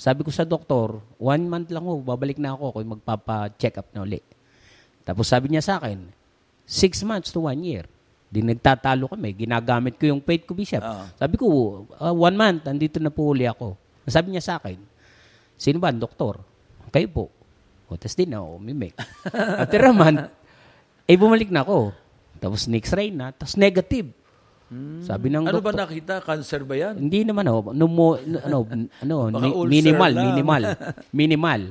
Sabi 0.00 0.24
ko 0.24 0.30
sa 0.32 0.46
doktor, 0.46 1.02
one 1.20 1.44
month 1.44 1.68
lang 1.68 1.84
ho, 1.84 2.00
babalik 2.00 2.40
na 2.40 2.56
ako 2.56 2.80
kung 2.80 2.96
magpapa-check 2.96 3.76
up 3.76 3.88
na 3.92 4.06
uli. 4.06 4.22
Tapos 5.04 5.28
sabi 5.28 5.52
niya 5.52 5.60
sa 5.60 5.82
akin, 5.82 5.98
6 6.64 7.02
months 7.02 7.34
to 7.34 7.44
1 7.44 7.60
year. 7.60 7.84
Di 8.30 8.46
nagtatalo 8.46 9.10
kami. 9.10 9.34
Ginagamit 9.34 9.98
ko 9.98 10.06
yung 10.06 10.22
faith 10.22 10.46
ko, 10.46 10.54
Bishop. 10.54 10.80
Oo. 10.80 11.04
Sabi 11.18 11.34
ko, 11.34 11.46
"Ah, 11.98 12.14
one 12.14 12.36
month, 12.38 12.70
andito 12.70 13.02
na 13.02 13.10
po 13.10 13.34
uli 13.34 13.42
ako. 13.42 13.74
Sabi 14.06 14.32
niya 14.32 14.42
sa 14.46 14.54
akin, 14.62 14.78
sino 15.58 15.82
ba? 15.82 15.90
ang 15.90 15.98
Doktor. 15.98 16.38
Kayo 16.94 17.10
po. 17.10 17.24
O, 17.90 17.98
tapos 17.98 18.14
din 18.14 18.30
ako, 18.30 18.56
umimik. 18.56 18.94
After 19.26 19.82
a 19.82 19.92
month, 19.92 20.22
eh 21.04 21.18
bumalik 21.18 21.50
na 21.50 21.60
ako. 21.60 21.90
Tapos 22.38 22.64
next 22.64 22.94
ray 22.94 23.10
na, 23.10 23.34
tapos 23.34 23.58
negative. 23.58 24.14
Sabi 25.02 25.26
ng 25.28 25.42
Ano 25.42 25.58
ba 25.58 25.74
nakita? 25.74 26.22
Cancer 26.22 26.62
ba 26.62 26.78
yan? 26.78 26.94
hindi 26.96 27.26
naman 27.26 27.42
oh, 27.50 27.74
numo, 27.74 28.14
ano, 28.14 28.62
ano, 29.02 29.14
Baka 29.34 29.42
ni- 29.42 29.50
ulcer 29.52 29.74
minimal, 29.74 30.12
lang. 30.14 30.24
minimal. 30.30 30.62
Minimal. 31.12 31.62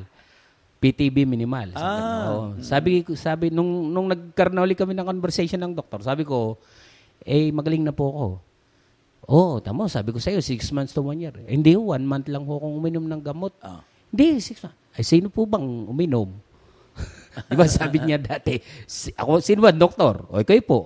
PTB 0.80 1.24
minimal. 1.24 1.68
Sabi, 1.74 2.00
Ah. 2.00 2.24
oo. 2.26 2.44
sabi 2.60 2.90
ko, 3.04 3.12
sabi 3.12 3.52
nung 3.52 3.68
nung 3.90 4.08
nagkaroon 4.08 4.56
na 4.56 4.64
ulit 4.64 4.76
kami 4.76 4.92
ng 4.94 5.04
conversation 5.06 5.60
ng 5.60 5.76
doktor, 5.76 6.00
sabi 6.00 6.24
ko, 6.24 6.56
eh 7.22 7.52
magaling 7.52 7.84
na 7.84 7.92
po 7.92 8.08
ako. 8.08 8.28
Oh, 9.28 9.54
tamo, 9.60 9.86
sabi 9.86 10.10
ko 10.10 10.18
sa 10.18 10.32
iyo, 10.32 10.40
six 10.40 10.72
months 10.72 10.90
to 10.90 11.00
one 11.00 11.20
year. 11.20 11.36
Eh, 11.42 11.52
Hindi, 11.52 11.76
one 11.76 12.02
month 12.02 12.28
lang 12.28 12.44
ho 12.44 12.56
akong 12.56 12.72
uminom 12.74 13.06
ng 13.06 13.20
gamot. 13.22 13.52
Ah. 13.60 13.84
Hindi, 14.08 14.40
six 14.40 14.60
months. 14.60 14.79
Ay, 15.00 15.08
sino 15.08 15.32
po 15.32 15.48
bang 15.48 15.64
uminom? 15.88 16.28
Di 17.48 17.56
ba 17.56 17.64
sabi 17.72 18.04
niya 18.04 18.20
dati, 18.20 18.60
si, 18.84 19.16
ako, 19.16 19.40
sino 19.40 19.64
ba, 19.64 19.72
doktor? 19.72 20.28
O, 20.28 20.44
kayo 20.44 20.60
po. 20.60 20.80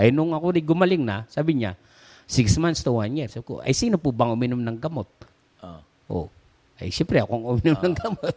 Ay, 0.00 0.08
nung 0.08 0.32
ako 0.32 0.56
rin 0.56 0.64
gumaling 0.64 1.04
na, 1.04 1.28
sabi 1.28 1.60
niya, 1.60 1.76
six 2.24 2.56
months 2.56 2.80
to 2.80 2.96
one 2.96 3.12
year. 3.12 3.28
Sabi 3.28 3.44
ko, 3.44 3.60
ay, 3.60 3.76
sino 3.76 4.00
po 4.00 4.16
bang 4.16 4.32
uminom 4.32 4.64
ng 4.64 4.80
gamot? 4.80 5.12
Ah. 5.60 5.84
Oh, 6.08 6.32
ay, 6.80 6.88
siyempre, 6.88 7.20
akong 7.20 7.60
uminom 7.60 7.76
ng 7.84 7.96
gamot. 8.00 8.36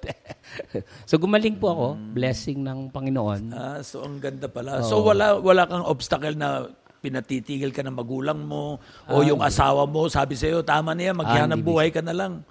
so, 1.07 1.15
gumaling 1.15 1.55
po 1.55 1.71
ako, 1.71 1.87
blessing 2.11 2.59
ng 2.59 2.91
Panginoon. 2.91 3.55
Ah, 3.55 3.79
so 3.79 4.03
ang 4.03 4.19
ganda 4.19 4.51
pala. 4.51 4.83
So 4.83 4.99
wala 5.07 5.39
wala 5.39 5.63
kang 5.63 5.87
obstacle 5.87 6.35
na 6.35 6.67
pinatitigil 6.99 7.71
ka 7.71 7.79
ng 7.79 7.95
magulang 7.95 8.43
mo 8.43 8.79
o 9.07 9.23
yung 9.23 9.39
asawa 9.39 9.83
mo, 9.83 10.07
sabi 10.07 10.39
sa'yo, 10.39 10.63
tama 10.63 10.95
na 10.95 11.11
yan, 11.11 11.15
maghanap 11.19 11.59
hindi, 11.59 11.67
buhay 11.67 11.91
ka 11.91 11.99
na 11.99 12.15
lang. 12.15 12.43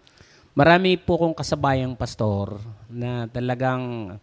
Marami 0.52 1.00
po 1.00 1.16
kong 1.16 1.32
kasabayang 1.32 1.96
pastor 1.96 2.60
na 2.92 3.24
talagang 3.24 4.14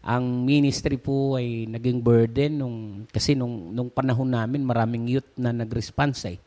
ang 0.00 0.24
ministry 0.40 0.96
po 0.96 1.36
ay 1.36 1.68
naging 1.68 2.00
burden 2.00 2.52
nung 2.62 2.76
kasi 3.12 3.36
nung 3.36 3.74
nung 3.76 3.92
panahon 3.92 4.30
namin 4.30 4.64
maraming 4.64 5.04
youth 5.04 5.28
na 5.36 5.52
nag-response 5.52 6.32
eh. 6.32 6.38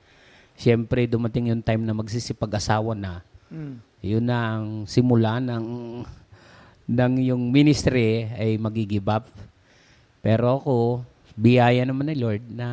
Siyempre 0.57 1.05
dumating 1.05 1.53
yung 1.53 1.61
time 1.61 1.85
na 1.85 1.93
magsisipag-asawa 1.93 2.97
na. 2.97 3.21
Yun 4.01 4.25
na 4.25 4.57
ang 4.57 4.89
simula 4.89 5.37
ng 5.37 5.65
ng 6.89 7.13
yung 7.21 7.53
ministry 7.53 8.25
ay 8.33 8.57
magigive 8.57 9.05
up. 9.13 9.29
Pero 10.25 10.57
ako, 10.57 11.05
biyaya 11.37 11.85
naman 11.85 12.09
ni 12.09 12.17
Lord 12.17 12.41
na 12.49 12.67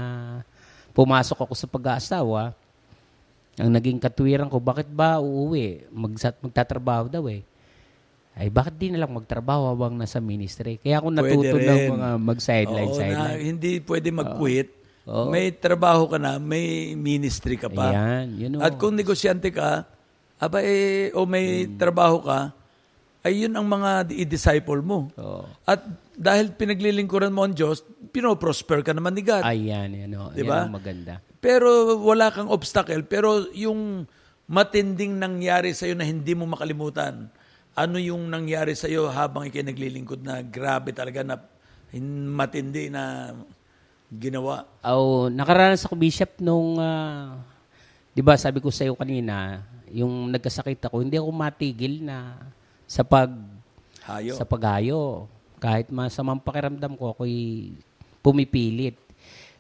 pumasok 0.97 1.45
ako 1.45 1.53
sa 1.53 1.69
pag-aasawa. 1.69 2.57
Ang 3.57 3.73
naging 3.73 3.97
katwiran 3.97 4.53
ko, 4.53 4.61
bakit 4.61 4.85
ba 4.87 5.17
uuwi? 5.17 5.89
Magsat, 5.89 6.37
magtatrabaho 6.41 7.09
daw 7.09 7.25
eh. 7.27 7.41
Ay, 8.37 8.53
bakit 8.53 8.77
di 8.77 8.93
na 8.93 9.01
lang 9.01 9.17
magtrabaho 9.17 9.73
habang 9.73 9.97
nasa 9.97 10.21
ministry? 10.21 10.77
Kaya 10.77 11.01
ako 11.01 11.09
natuto 11.09 11.57
ng 11.57 11.83
mga 11.89 12.09
mag-sideline, 12.21 12.91
Oo, 12.93 12.93
na 12.93 13.01
sideline. 13.01 13.41
hindi 13.41 13.81
pwede 13.81 14.09
mag-quit. 14.13 14.69
Oo. 15.09 15.33
May 15.33 15.57
trabaho 15.57 16.05
ka 16.05 16.21
na, 16.21 16.37
may 16.37 16.93
ministry 16.93 17.57
ka 17.57 17.73
pa. 17.73 17.97
Ayan, 17.97 18.27
yun 18.37 18.53
o. 18.57 18.61
At 18.61 18.77
kung 18.77 18.93
negosyante 18.93 19.49
ka, 19.49 19.89
aba 20.37 20.61
eh, 20.61 21.09
o 21.17 21.25
may 21.25 21.65
Hmm. 21.65 21.81
trabaho 21.81 22.21
ka, 22.21 22.53
ay 23.27 23.43
yun 23.43 23.55
ang 23.59 23.67
mga 23.67 24.07
i-disciple 24.15 24.87
mo. 24.87 25.11
Oo. 25.19 25.43
At 25.67 25.83
dahil 26.15 26.55
pinaglilingkuran 26.55 27.35
mo 27.35 27.43
ang 27.43 27.59
Diyos, 27.59 27.83
pinoprosper 28.15 28.87
ka 28.87 28.95
naman 28.95 29.19
ni 29.19 29.27
God. 29.27 29.43
Ayan, 29.43 29.91
yan 29.91 30.15
o. 30.15 30.31
Di 30.31 30.47
Yan 30.47 30.71
ang 30.71 30.79
maganda. 30.79 31.19
Pero 31.43 31.99
wala 31.99 32.31
kang 32.31 32.47
obstacle. 32.47 33.03
Pero 33.03 33.51
yung 33.51 34.07
matinding 34.47 35.19
nangyari 35.19 35.75
sa'yo 35.75 35.99
na 35.99 36.07
hindi 36.07 36.39
mo 36.39 36.47
makalimutan, 36.47 37.27
ano 37.75 37.97
yung 37.99 38.31
nangyari 38.31 38.79
sa'yo 38.79 39.11
habang 39.11 39.51
ikay 39.51 39.67
naglilingkod 39.67 40.23
na 40.23 40.41
grabe 40.41 40.95
talaga 40.95 41.27
na 41.27 41.37
matindi 42.31 42.89
na 42.89 43.35
ginawa? 44.09 44.65
Oh, 44.87 45.27
nakaranas 45.27 45.85
ako 45.85 45.99
bishop 45.99 46.39
nung 46.39 46.79
ah, 46.79 47.37
'di 48.15 48.23
ba 48.23 48.39
sabi 48.39 48.63
ko 48.63 48.73
sa 48.73 48.87
iyo 48.87 48.97
kanina, 48.97 49.67
yung 49.93 50.33
nagkasakit 50.33 50.89
ako, 50.89 51.05
hindi 51.05 51.19
ako 51.21 51.31
matigil 51.35 52.07
na 52.07 52.39
sa 52.87 53.03
pag 53.03 53.35
Hayo. 54.07 54.39
sa 54.39 54.47
paghayo. 54.47 55.27
Kahit 55.59 55.91
masamang 55.91 56.39
pakiramdam 56.39 56.95
ko, 56.95 57.11
ako'y 57.13 57.75
pumipilit. 58.23 58.95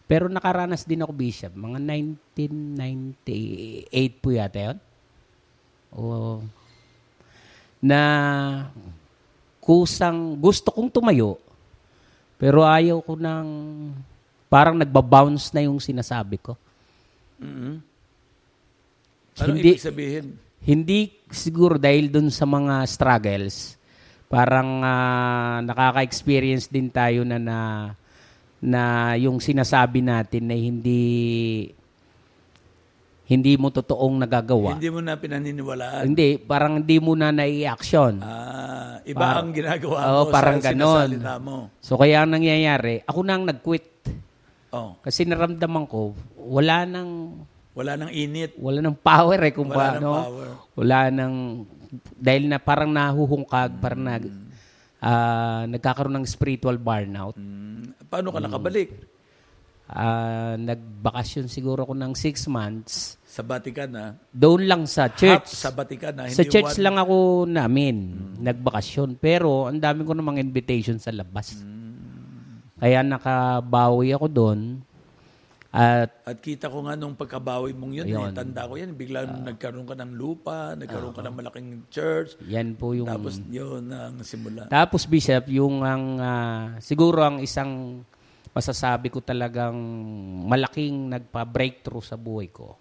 Pero 0.06 0.30
nakaranas 0.30 0.86
din 0.86 1.02
ako, 1.02 1.10
Bishop, 1.10 1.50
mga 1.58 1.82
1998 1.82 4.22
po 4.22 4.28
yata 4.30 4.70
yun. 4.70 4.78
O, 5.90 6.38
na 7.82 8.00
kusang 9.58 10.38
gusto 10.38 10.70
kong 10.70 10.94
tumayo, 10.94 11.42
pero 12.38 12.62
ayaw 12.62 13.02
ko 13.02 13.18
ng 13.18 13.46
parang 14.46 14.78
nagbabounce 14.78 15.50
na 15.50 15.66
yung 15.66 15.82
sinasabi 15.82 16.38
ko. 16.38 16.54
Mhm. 17.42 17.82
Ano 19.36 19.52
Hindi- 19.52 19.74
ibig 19.74 19.82
sabihin? 19.82 20.38
Hindi 20.66 21.14
siguro 21.30 21.78
dahil 21.78 22.10
dun 22.10 22.26
sa 22.34 22.42
mga 22.42 22.82
struggles, 22.90 23.78
parang 24.26 24.82
ah, 24.82 25.62
nakaka-experience 25.62 26.66
din 26.66 26.90
tayo 26.90 27.22
na 27.22 27.38
na 27.38 27.58
na 28.58 29.14
yung 29.14 29.38
sinasabi 29.38 30.02
natin 30.02 30.50
na 30.50 30.56
hindi 30.58 31.04
hindi 33.26 33.58
mo 33.58 33.74
totoong 33.74 34.22
nagagawa. 34.22 34.78
Hindi 34.78 34.90
mo 34.90 35.02
na 35.02 35.18
pinaniniwalaan. 35.18 36.02
Hindi, 36.06 36.38
parang 36.38 36.78
hindi 36.78 36.96
mo 37.02 37.18
na 37.18 37.34
nai-action. 37.34 38.22
Ah, 38.22 39.02
iba 39.02 39.18
Par- 39.18 39.38
ang 39.42 39.50
ginagawa 39.50 39.98
mo 39.98 40.30
parang 40.30 40.58
sa 40.62 40.70
ganon. 40.70 41.10
mo. 41.42 41.56
So 41.82 41.98
kaya 41.98 42.22
ang 42.22 42.38
nangyayari, 42.38 43.02
ako 43.02 43.20
na 43.26 43.34
ang 43.34 43.44
nag-quit. 43.50 43.86
Oh, 44.70 44.94
Kasi 45.02 45.26
naramdaman 45.26 45.90
ko, 45.90 46.14
wala 46.38 46.86
nang 46.86 47.42
wala 47.76 47.92
nang 47.94 48.08
init. 48.08 48.56
wala 48.56 48.80
nang 48.80 48.96
power 48.96 49.38
eh 49.38 49.52
kung 49.52 49.68
Wala 49.68 49.78
paano. 49.94 50.08
power. 50.16 50.48
Wala 50.74 50.98
nang 51.08 51.34
dahil 52.16 52.48
na 52.48 52.58
parang 52.58 52.88
nahuhungkag, 52.90 53.76
parang 53.76 54.02
nag 54.02 54.24
ah, 54.98 55.62
nagkakaroon 55.66 56.16
ng 56.16 56.26
spiritual 56.26 56.76
burnout. 56.76 57.36
Mm, 57.36 57.94
paano 58.08 58.32
ka 58.32 58.40
nakabalik? 58.40 58.88
Ah, 59.86 60.58
nagbakasyon 60.58 61.46
siguro 61.46 61.86
ako 61.86 61.94
ng 61.94 62.12
six 62.12 62.50
months. 62.50 63.14
Sa 63.22 63.44
Vatican, 63.44 63.92
ha? 63.94 64.16
Doon 64.26 64.66
lang 64.66 64.82
sa 64.88 65.06
Half 65.06 65.14
church. 65.14 65.48
sa 65.52 65.70
Vatican, 65.70 66.16
ha? 66.16 66.24
Sa 66.26 66.42
Hindi 66.42 66.50
church 66.50 66.74
one- 66.74 66.82
lang 66.82 66.96
ako 66.96 67.16
namin 67.44 67.96
nagbakasyon. 68.40 69.14
Pero 69.14 69.68
ang 69.68 69.78
dami 69.78 70.02
ko 70.02 70.10
namang 70.10 70.40
invitation 70.40 70.96
sa 70.96 71.12
labas. 71.12 71.60
Kaya 72.76 73.00
nakabawi 73.00 74.10
ako 74.10 74.26
doon. 74.26 74.60
At 75.76 76.24
At 76.24 76.40
kita 76.40 76.72
ko 76.72 76.88
nga 76.88 76.96
nung 76.96 77.12
pagkabawi 77.12 77.76
mong 77.76 77.92
yun, 77.92 78.08
eh, 78.08 78.16
Ayun. 78.16 78.32
tanda 78.32 78.64
ko 78.64 78.80
yan, 78.80 78.96
biglang 78.96 79.44
nagkaroon 79.44 79.84
ka 79.84 79.92
ng 79.92 80.16
lupa, 80.16 80.72
nagkaroon 80.72 81.12
ka 81.12 81.20
ng 81.20 81.36
malaking 81.36 81.70
church, 81.92 82.40
yan 82.48 82.72
po 82.72 82.96
yung... 82.96 83.04
tapos 83.04 83.36
yun 83.52 83.84
ang 83.92 84.16
simula. 84.24 84.72
Tapos 84.72 85.04
Bishop, 85.04 85.52
yung 85.52 85.84
ang 85.84 86.16
ah, 86.16 86.80
siguro 86.80 87.20
ang 87.20 87.44
isang 87.44 88.00
masasabi 88.56 89.12
ko 89.12 89.20
talagang 89.20 89.76
malaking 90.48 91.12
nagpa-breakthrough 91.12 92.00
sa 92.00 92.16
buhay 92.16 92.48
ko. 92.48 92.80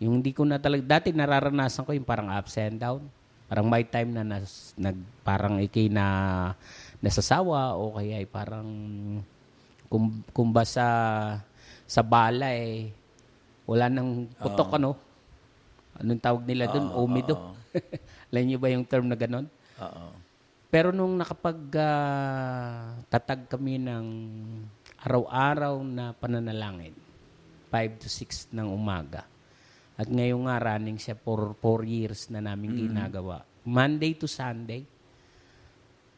Yung 0.00 0.24
hindi 0.24 0.32
ko 0.32 0.48
na 0.48 0.56
talaga 0.56 0.96
dati 0.96 1.12
nararanasan 1.12 1.84
ko 1.84 1.92
yung 1.92 2.08
parang 2.08 2.32
ups 2.32 2.56
and 2.56 2.80
down. 2.80 3.04
Parang 3.52 3.68
may 3.68 3.84
time 3.84 4.16
na 4.16 4.24
nas, 4.24 4.72
nag 4.80 4.96
parang 5.20 5.60
ikay 5.60 5.92
na 5.92 6.04
nasasawa 7.04 7.76
o 7.76 8.00
kaya 8.00 8.24
ay 8.24 8.26
parang 8.28 8.68
kum, 9.92 10.24
kumba 10.32 10.64
sa 10.64 10.86
sa 11.88 12.04
bala 12.04 12.52
eh 12.52 12.92
wala 13.68 13.92
nang 13.92 14.28
putok 14.32 14.80
ano. 14.80 14.96
Anong 16.00 16.22
tawag 16.24 16.44
nila 16.48 16.72
doon? 16.72 16.88
Umido. 16.96 17.36
Alam 18.32 18.42
niyo 18.48 18.56
ba 18.56 18.72
yung 18.72 18.88
term 18.88 19.12
na 19.12 19.18
ganon? 19.18 19.44
Oo. 19.76 20.08
Pero 20.72 20.88
nung 20.92 21.16
nakapag 21.20 21.58
ah, 21.76 22.96
tatag 23.12 23.44
kami 23.48 23.76
ng 23.76 24.06
araw-araw 25.04 25.84
na 25.84 26.16
pananalangin, 26.16 26.96
5 27.72 28.02
to 28.04 28.08
6 28.08 28.56
ng 28.56 28.68
umaga. 28.72 29.28
At 29.98 30.08
ngayong 30.08 30.48
nga 30.48 30.56
running 30.60 30.96
siya 30.96 31.16
for 31.18 31.52
4 31.60 31.84
years 31.84 32.32
na 32.32 32.40
namin 32.40 32.88
ginagawa. 32.88 33.44
Monday 33.68 34.16
to 34.16 34.24
Sunday, 34.24 34.86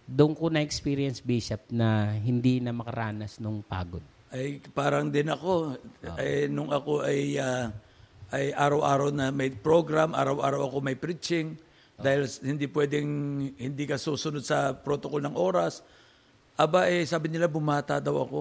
doon 0.07 0.35
ko 0.39 0.51
na-experience, 0.51 1.23
Bishop, 1.23 1.71
na 1.71 2.15
hindi 2.15 2.63
na 2.63 2.71
makaranas 2.71 3.43
nung 3.43 3.63
pagod. 3.63 4.03
Ay 4.31 4.63
parang 4.71 5.11
din 5.11 5.27
ako, 5.27 5.75
eh, 6.19 6.47
nung 6.47 6.71
ako 6.71 7.03
ay 7.03 7.35
ah, 7.43 7.75
ay 8.31 8.55
araw-araw 8.55 9.11
na 9.11 9.35
may 9.35 9.51
program, 9.51 10.15
araw-araw 10.15 10.71
ako 10.71 10.77
may 10.79 10.95
preaching 10.95 11.59
dahil 11.99 12.31
hindi 12.47 12.71
pwedeng 12.71 13.09
hindi 13.59 13.85
ka 13.85 13.99
susunod 13.99 14.47
sa 14.47 14.71
protocol 14.71 15.21
ng 15.27 15.35
oras. 15.35 15.83
Aba 16.55 16.87
eh 16.87 17.03
sabi 17.05 17.27
nila 17.27 17.51
bumata 17.51 17.99
daw 17.99 18.23
ako. 18.23 18.41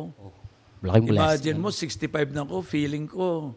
Malaking 0.79 1.11
blessing. 1.11 1.19
Imagine 1.19 1.57
mo, 1.59 1.69
65 1.73 2.35
na 2.37 2.43
ko, 2.47 2.55
feeling 2.63 3.05
ko. 3.09 3.51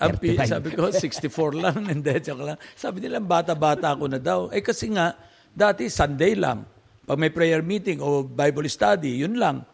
Ang 0.00 0.12
pi- 0.20 0.36
35. 0.36 0.52
sabi 0.56 0.68
ko, 0.72 0.82
64 0.88 1.52
lang. 1.64 1.78
Hindi, 1.84 2.12
joke 2.20 2.44
lang. 2.44 2.58
Sabi 2.72 3.04
nila, 3.04 3.20
bata-bata 3.20 3.92
ako 3.92 4.04
na 4.08 4.20
daw. 4.20 4.48
Eh 4.52 4.64
kasi 4.64 4.88
nga, 4.92 5.16
dati 5.52 5.88
Sunday 5.92 6.32
lang. 6.36 6.64
Pag 7.04 7.20
may 7.20 7.28
prayer 7.32 7.60
meeting 7.60 8.00
o 8.00 8.24
Bible 8.24 8.68
study, 8.72 9.20
yun 9.20 9.36
lang. 9.36 9.64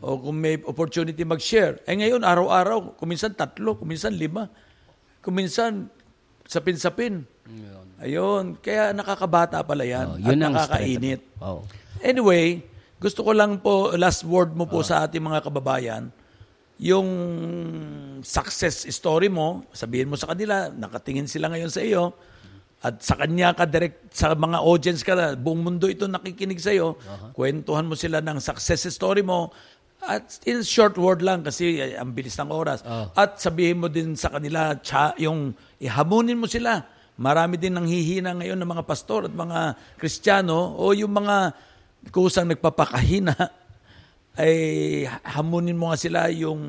O 0.00 0.16
kung 0.16 0.40
may 0.40 0.56
opportunity 0.64 1.20
mag-share. 1.28 1.84
Eh 1.84 1.92
ngayon, 1.92 2.24
araw-araw, 2.24 2.96
kuminsan 2.96 3.36
tatlo, 3.36 3.76
kuminsan 3.76 4.16
lima. 4.16 4.48
Kuminsan, 5.20 5.92
sapin-sapin. 6.48 7.24
Ayun. 8.00 8.56
Kaya 8.64 8.96
nakakabata 8.96 9.60
pala 9.60 9.84
yan. 9.84 10.06
Oh, 10.08 10.16
at 10.16 10.24
yun 10.24 10.40
ang 10.40 10.56
nakakainit. 10.56 11.20
Oh. 11.36 11.60
Anyway, 12.00 12.64
gusto 12.96 13.20
ko 13.20 13.36
lang 13.36 13.60
po, 13.60 13.92
last 13.96 14.24
word 14.24 14.56
mo 14.56 14.64
po 14.64 14.80
sa 14.80 15.04
ating 15.04 15.20
mga 15.20 15.44
kababayan, 15.44 16.08
yung 16.80 17.08
success 18.24 18.88
story 18.88 19.28
mo, 19.28 19.68
sabihin 19.76 20.08
mo 20.08 20.16
sa 20.16 20.32
kanila, 20.32 20.72
nakatingin 20.72 21.28
sila 21.28 21.52
ngayon 21.52 21.68
sa 21.68 21.84
iyo, 21.84 22.16
at 22.80 23.04
sa 23.04 23.20
kanya 23.20 23.52
ka 23.52 23.68
direct, 23.68 24.16
sa 24.16 24.32
mga 24.32 24.64
audience 24.64 25.04
ka 25.04 25.12
na, 25.12 25.36
buong 25.36 25.60
mundo 25.60 25.84
ito 25.92 26.08
nakikinig 26.08 26.56
sa 26.56 26.72
iyo, 26.72 26.96
kwentuhan 27.36 27.84
mo 27.84 27.92
sila 27.92 28.24
ng 28.24 28.40
success 28.40 28.88
story 28.88 29.20
mo, 29.20 29.52
at 30.00 30.40
in 30.48 30.64
short 30.64 30.96
word 30.96 31.20
lang 31.20 31.44
kasi 31.44 31.76
eh, 31.76 32.00
ang 32.00 32.16
bilis 32.16 32.36
ng 32.40 32.48
oras. 32.48 32.80
At 33.12 33.36
sabihin 33.36 33.84
mo 33.84 33.92
din 33.92 34.16
sa 34.16 34.32
kanila, 34.32 34.72
tsa, 34.80 35.12
yung 35.20 35.52
ihamunin 35.76 36.40
mo 36.40 36.48
sila. 36.48 36.80
Marami 37.20 37.60
din 37.60 37.76
nang 37.76 37.84
hihina 37.84 38.32
ngayon 38.32 38.56
ng 38.56 38.70
mga 38.70 38.84
pastor 38.88 39.28
at 39.28 39.34
mga 39.36 39.76
kristyano 40.00 40.72
o 40.80 40.96
yung 40.96 41.12
mga 41.12 41.52
kusang 42.08 42.48
nagpapakahina 42.48 43.36
ay 44.40 44.56
hamunin 45.20 45.76
mo 45.76 45.92
nga 45.92 46.00
sila 46.00 46.32
yung 46.32 46.64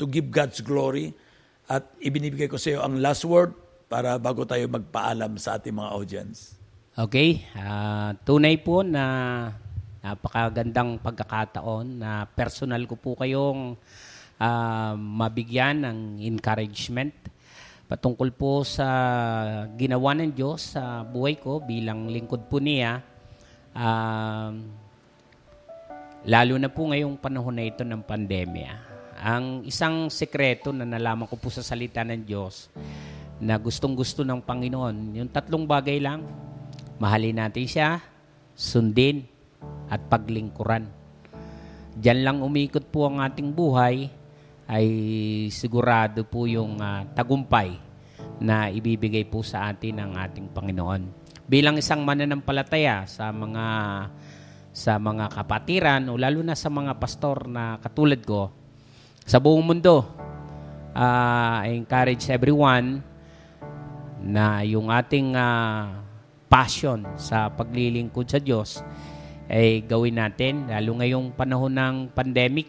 to 0.00 0.08
give 0.08 0.32
God's 0.32 0.64
glory 0.64 1.12
at 1.68 1.84
ibinibigay 2.00 2.48
ko 2.48 2.56
sa 2.56 2.72
iyo 2.72 2.80
ang 2.80 3.04
last 3.04 3.28
word 3.28 3.52
para 3.92 4.16
bago 4.16 4.48
tayo 4.48 4.64
magpaalam 4.72 5.36
sa 5.36 5.60
ating 5.60 5.76
mga 5.76 5.92
audience. 5.92 6.56
Okay, 6.96 7.44
ah, 7.52 8.16
tunay 8.24 8.56
po 8.56 8.80
na 8.80 9.04
napakagandang 10.02 10.98
pagkakataon 10.98 12.02
na 12.02 12.26
personal 12.26 12.82
ko 12.90 12.98
po 12.98 13.14
kayong 13.14 13.78
ah, 14.42 14.98
mabigyan 14.98 15.86
ng 15.86 15.98
encouragement 16.26 17.14
patungkol 17.92 18.32
po 18.32 18.64
sa 18.64 18.88
ginawa 19.76 20.16
ng 20.16 20.32
Diyos 20.32 20.74
sa 20.74 21.04
buhay 21.04 21.36
ko 21.36 21.60
bilang 21.60 22.08
lingkod 22.08 22.48
po 22.48 22.56
niya. 22.56 23.04
Um, 23.76 24.72
lalo 26.24 26.56
na 26.56 26.72
po 26.72 26.88
ngayong 26.88 27.20
panahon 27.20 27.52
na 27.52 27.68
ito 27.68 27.84
ng 27.84 28.00
pandemya. 28.00 28.72
Ang 29.20 29.68
isang 29.68 30.08
sekreto 30.08 30.72
na 30.72 30.88
nalaman 30.88 31.28
ko 31.28 31.36
po 31.36 31.52
sa 31.52 31.60
salita 31.60 32.00
ng 32.00 32.24
Diyos 32.24 32.72
na 33.44 33.60
gustong-gusto 33.60 34.24
ng 34.24 34.40
Panginoon, 34.40 35.18
yung 35.20 35.28
tatlong 35.28 35.68
bagay 35.68 36.00
lang, 36.00 36.24
mahalin 36.96 37.44
natin 37.44 37.68
siya, 37.68 38.00
sundin, 38.56 39.28
at 39.92 40.00
paglingkuran. 40.08 40.88
Diyan 41.92 42.24
lang 42.24 42.38
umikot 42.40 42.88
po 42.88 43.04
ang 43.04 43.20
ating 43.20 43.52
buhay, 43.52 44.08
ay 44.64 44.86
sigurado 45.52 46.24
po 46.24 46.48
yung 46.48 46.80
ah, 46.80 47.04
tagumpay 47.12 47.76
na 48.40 48.72
ibibigay 48.72 49.28
po 49.28 49.44
sa 49.44 49.68
atin 49.68 50.00
ng 50.00 50.12
ating 50.16 50.48
Panginoon. 50.48 51.02
Bilang 51.44 51.76
isang 51.76 52.00
mananampalataya 52.00 53.04
sa 53.04 53.28
mga 53.28 53.66
sa 54.72 54.96
mga 54.96 55.28
kapatiran 55.28 56.08
o 56.08 56.16
lalo 56.16 56.40
na 56.40 56.56
sa 56.56 56.72
mga 56.72 56.96
pastor 56.96 57.44
na 57.44 57.76
katulad 57.76 58.16
ko 58.24 58.48
sa 59.28 59.36
buong 59.36 59.60
mundo, 59.60 60.08
ah, 60.96 61.60
I 61.60 61.76
encourage 61.76 62.32
everyone 62.32 63.04
na 64.24 64.64
yung 64.64 64.88
ating 64.88 65.36
ah, 65.36 66.00
passion 66.48 67.04
sa 67.20 67.52
paglilingkod 67.52 68.24
sa 68.28 68.40
Diyos 68.40 68.80
ay 69.50 69.82
gawin 69.86 70.18
natin 70.18 70.66
lalo 70.66 70.98
ngayong 71.00 71.34
panahon 71.34 71.74
ng 71.74 71.96
pandemic. 72.14 72.68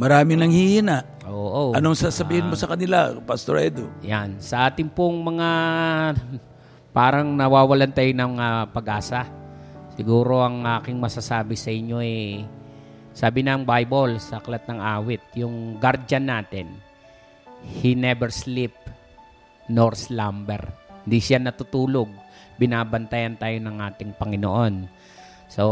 Maraming 0.00 0.38
nang 0.40 0.50
hihina. 0.50 1.06
Oo. 1.30 1.72
Anong 1.72 1.94
sasabihin 1.94 2.50
mo 2.50 2.58
sa 2.58 2.66
kanila, 2.66 3.14
Pastor 3.22 3.62
Edu? 3.62 3.86
Yan. 4.02 4.36
Sa 4.42 4.66
ating 4.66 4.90
pong 4.90 5.22
mga 5.22 5.48
parang 6.96 7.34
nawawalan 7.34 7.94
tayo 7.94 8.10
ng 8.10 8.34
ah, 8.38 8.66
pag-asa. 8.66 9.26
Siguro 9.94 10.42
ang 10.42 10.66
aking 10.82 10.98
masasabi 10.98 11.54
sa 11.54 11.70
inyo 11.70 12.02
eh, 12.02 12.42
sabi 13.14 13.46
ng 13.46 13.62
Bible 13.62 14.18
sa 14.18 14.42
aklat 14.42 14.66
ng 14.66 14.82
awit, 14.82 15.22
yung 15.38 15.78
guardian 15.78 16.26
natin, 16.26 16.66
he 17.62 17.94
never 17.94 18.26
sleep 18.26 18.74
nor 19.70 19.94
slumber. 19.94 20.58
Hindi 21.06 21.22
siya 21.22 21.38
natutulog. 21.38 22.10
Binabantayan 22.58 23.38
tayo 23.38 23.54
ng 23.62 23.76
ating 23.86 24.18
Panginoon. 24.18 24.74
So, 25.48 25.64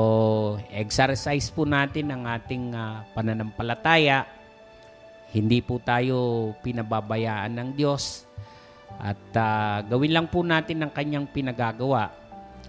exercise 0.70 1.48
po 1.48 1.64
natin 1.64 2.12
ang 2.12 2.28
ating 2.28 2.76
ah, 2.76 3.02
pananampalataya. 3.16 4.28
Hindi 5.32 5.64
po 5.64 5.80
tayo 5.80 6.52
pinababayaan 6.60 7.56
ng 7.56 7.70
Diyos. 7.74 8.28
At 9.00 9.20
ah, 9.34 9.80
gawin 9.82 10.12
lang 10.12 10.26
po 10.28 10.44
natin 10.44 10.84
ang 10.84 10.92
kanyang 10.92 11.26
pinagagawa. 11.32 12.12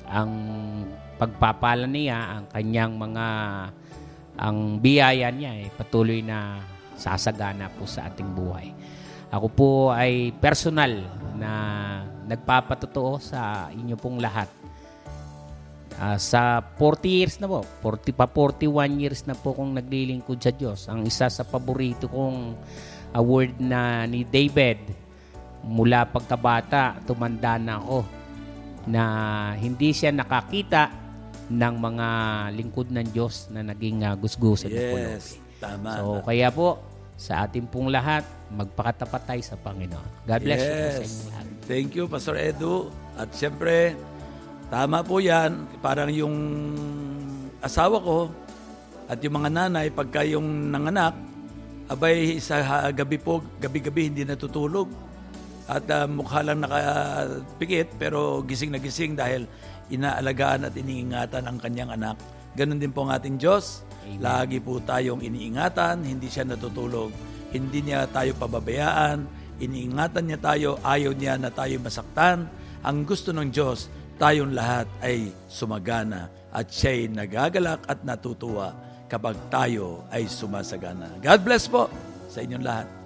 Ang 0.08 0.32
pagpapala 1.20 1.88
niya, 1.88 2.40
ang 2.40 2.46
kanyang 2.50 2.96
mga, 2.96 3.26
ang 4.40 4.58
biyaya 4.80 5.30
niya 5.30 5.52
ay 5.60 5.72
patuloy 5.76 6.24
na 6.24 6.60
sasagana 6.98 7.68
po 7.72 7.84
sa 7.86 8.08
ating 8.08 8.32
buhay. 8.32 8.72
Ako 9.34 9.48
po 9.50 9.70
ay 9.90 10.30
personal 10.38 10.94
na 11.34 11.52
nagpapatotoo 12.30 13.18
sa 13.18 13.70
inyo 13.74 13.98
pong 13.98 14.22
lahat. 14.22 14.63
Ah, 15.98 16.18
sa 16.18 16.62
40 16.78 17.06
years 17.06 17.36
na 17.38 17.48
po, 17.48 17.62
40 17.86 18.14
pa 18.18 18.26
41 18.26 19.02
years 19.02 19.22
na 19.30 19.38
po 19.38 19.54
kong 19.54 19.78
naglilingkod 19.78 20.40
sa 20.42 20.52
Diyos. 20.52 20.90
Ang 20.90 21.06
isa 21.06 21.30
sa 21.30 21.44
paborito 21.46 22.10
kong 22.10 22.58
award 23.14 23.62
na 23.62 24.10
ni 24.10 24.26
David, 24.26 24.82
mula 25.64 26.10
pagkabata, 26.10 27.00
tumanda 27.08 27.56
na 27.62 27.80
ako, 27.80 28.04
na 28.90 29.04
hindi 29.56 29.96
siya 29.96 30.12
nakakita 30.12 30.92
ng 31.48 31.76
mga 31.80 32.08
lingkod 32.52 32.88
ng 32.92 33.08
Diyos 33.14 33.48
na 33.54 33.64
naging 33.64 34.04
uh, 34.04 34.16
gusgusan 34.18 34.72
ng 34.72 34.84
pulubi. 34.92 35.14
Yes, 35.16 35.40
tama. 35.62 35.90
So, 36.02 36.20
kaya 36.26 36.50
po, 36.52 36.82
sa 37.16 37.46
ating 37.46 37.70
pong 37.70 37.94
lahat, 37.94 38.26
magpakatapat 38.52 39.22
tayo 39.24 39.42
sa 39.46 39.56
Panginoon. 39.56 40.28
God 40.28 40.42
bless 40.44 40.60
you 40.60 40.74
po 40.74 40.90
sa 40.90 41.06
lahat. 41.32 41.46
Thank 41.64 41.90
you, 41.96 42.06
Pastor 42.12 42.36
Edu. 42.36 42.92
At 43.16 43.32
siyempre, 43.32 43.96
tama 44.74 45.06
po 45.06 45.22
yan. 45.22 45.70
Parang 45.86 46.10
yung 46.10 46.34
asawa 47.62 48.02
ko 48.02 48.34
at 49.06 49.22
yung 49.22 49.38
mga 49.38 49.54
nanay, 49.54 49.94
pagka 49.94 50.26
yung 50.26 50.74
nanganak, 50.74 51.14
abay 51.94 52.42
sa 52.42 52.90
gabi 52.90 53.22
po, 53.22 53.46
gabi-gabi 53.62 54.10
hindi 54.10 54.26
natutulog. 54.26 54.90
At 55.70 55.86
ah, 55.94 56.10
mukha 56.10 56.42
lang 56.42 56.66
nakapikit, 56.66 57.94
pero 58.02 58.42
gising 58.44 58.74
na 58.74 58.82
gising 58.82 59.14
dahil 59.14 59.46
inaalagaan 59.94 60.66
at 60.66 60.74
iniingatan 60.74 61.46
ang 61.46 61.62
kanyang 61.62 61.94
anak. 61.94 62.18
Ganon 62.58 62.82
din 62.82 62.90
po 62.90 63.06
ang 63.06 63.14
ating 63.14 63.38
Diyos. 63.38 63.86
Lagi 64.20 64.60
po 64.60 64.82
tayong 64.84 65.22
iniingatan, 65.24 66.02
hindi 66.04 66.28
siya 66.28 66.50
natutulog. 66.50 67.14
Hindi 67.54 67.86
niya 67.86 68.10
tayo 68.10 68.36
pababayaan, 68.36 69.24
iniingatan 69.62 70.24
niya 70.28 70.40
tayo, 70.42 70.70
ayaw 70.82 71.14
niya 71.14 71.38
na 71.38 71.54
tayo 71.54 71.78
masaktan. 71.80 72.50
Ang 72.84 73.08
gusto 73.08 73.32
ng 73.32 73.48
Diyos, 73.48 73.88
tayong 74.18 74.54
lahat 74.54 74.88
ay 75.02 75.34
sumagana 75.50 76.30
at 76.54 76.70
siya'y 76.70 77.10
nagagalak 77.10 77.82
at 77.90 78.02
natutuwa 78.06 78.74
kapag 79.10 79.38
tayo 79.50 80.06
ay 80.10 80.26
sumasagana. 80.26 81.10
God 81.22 81.40
bless 81.46 81.70
po 81.70 81.90
sa 82.30 82.42
inyong 82.42 82.66
lahat. 82.66 83.03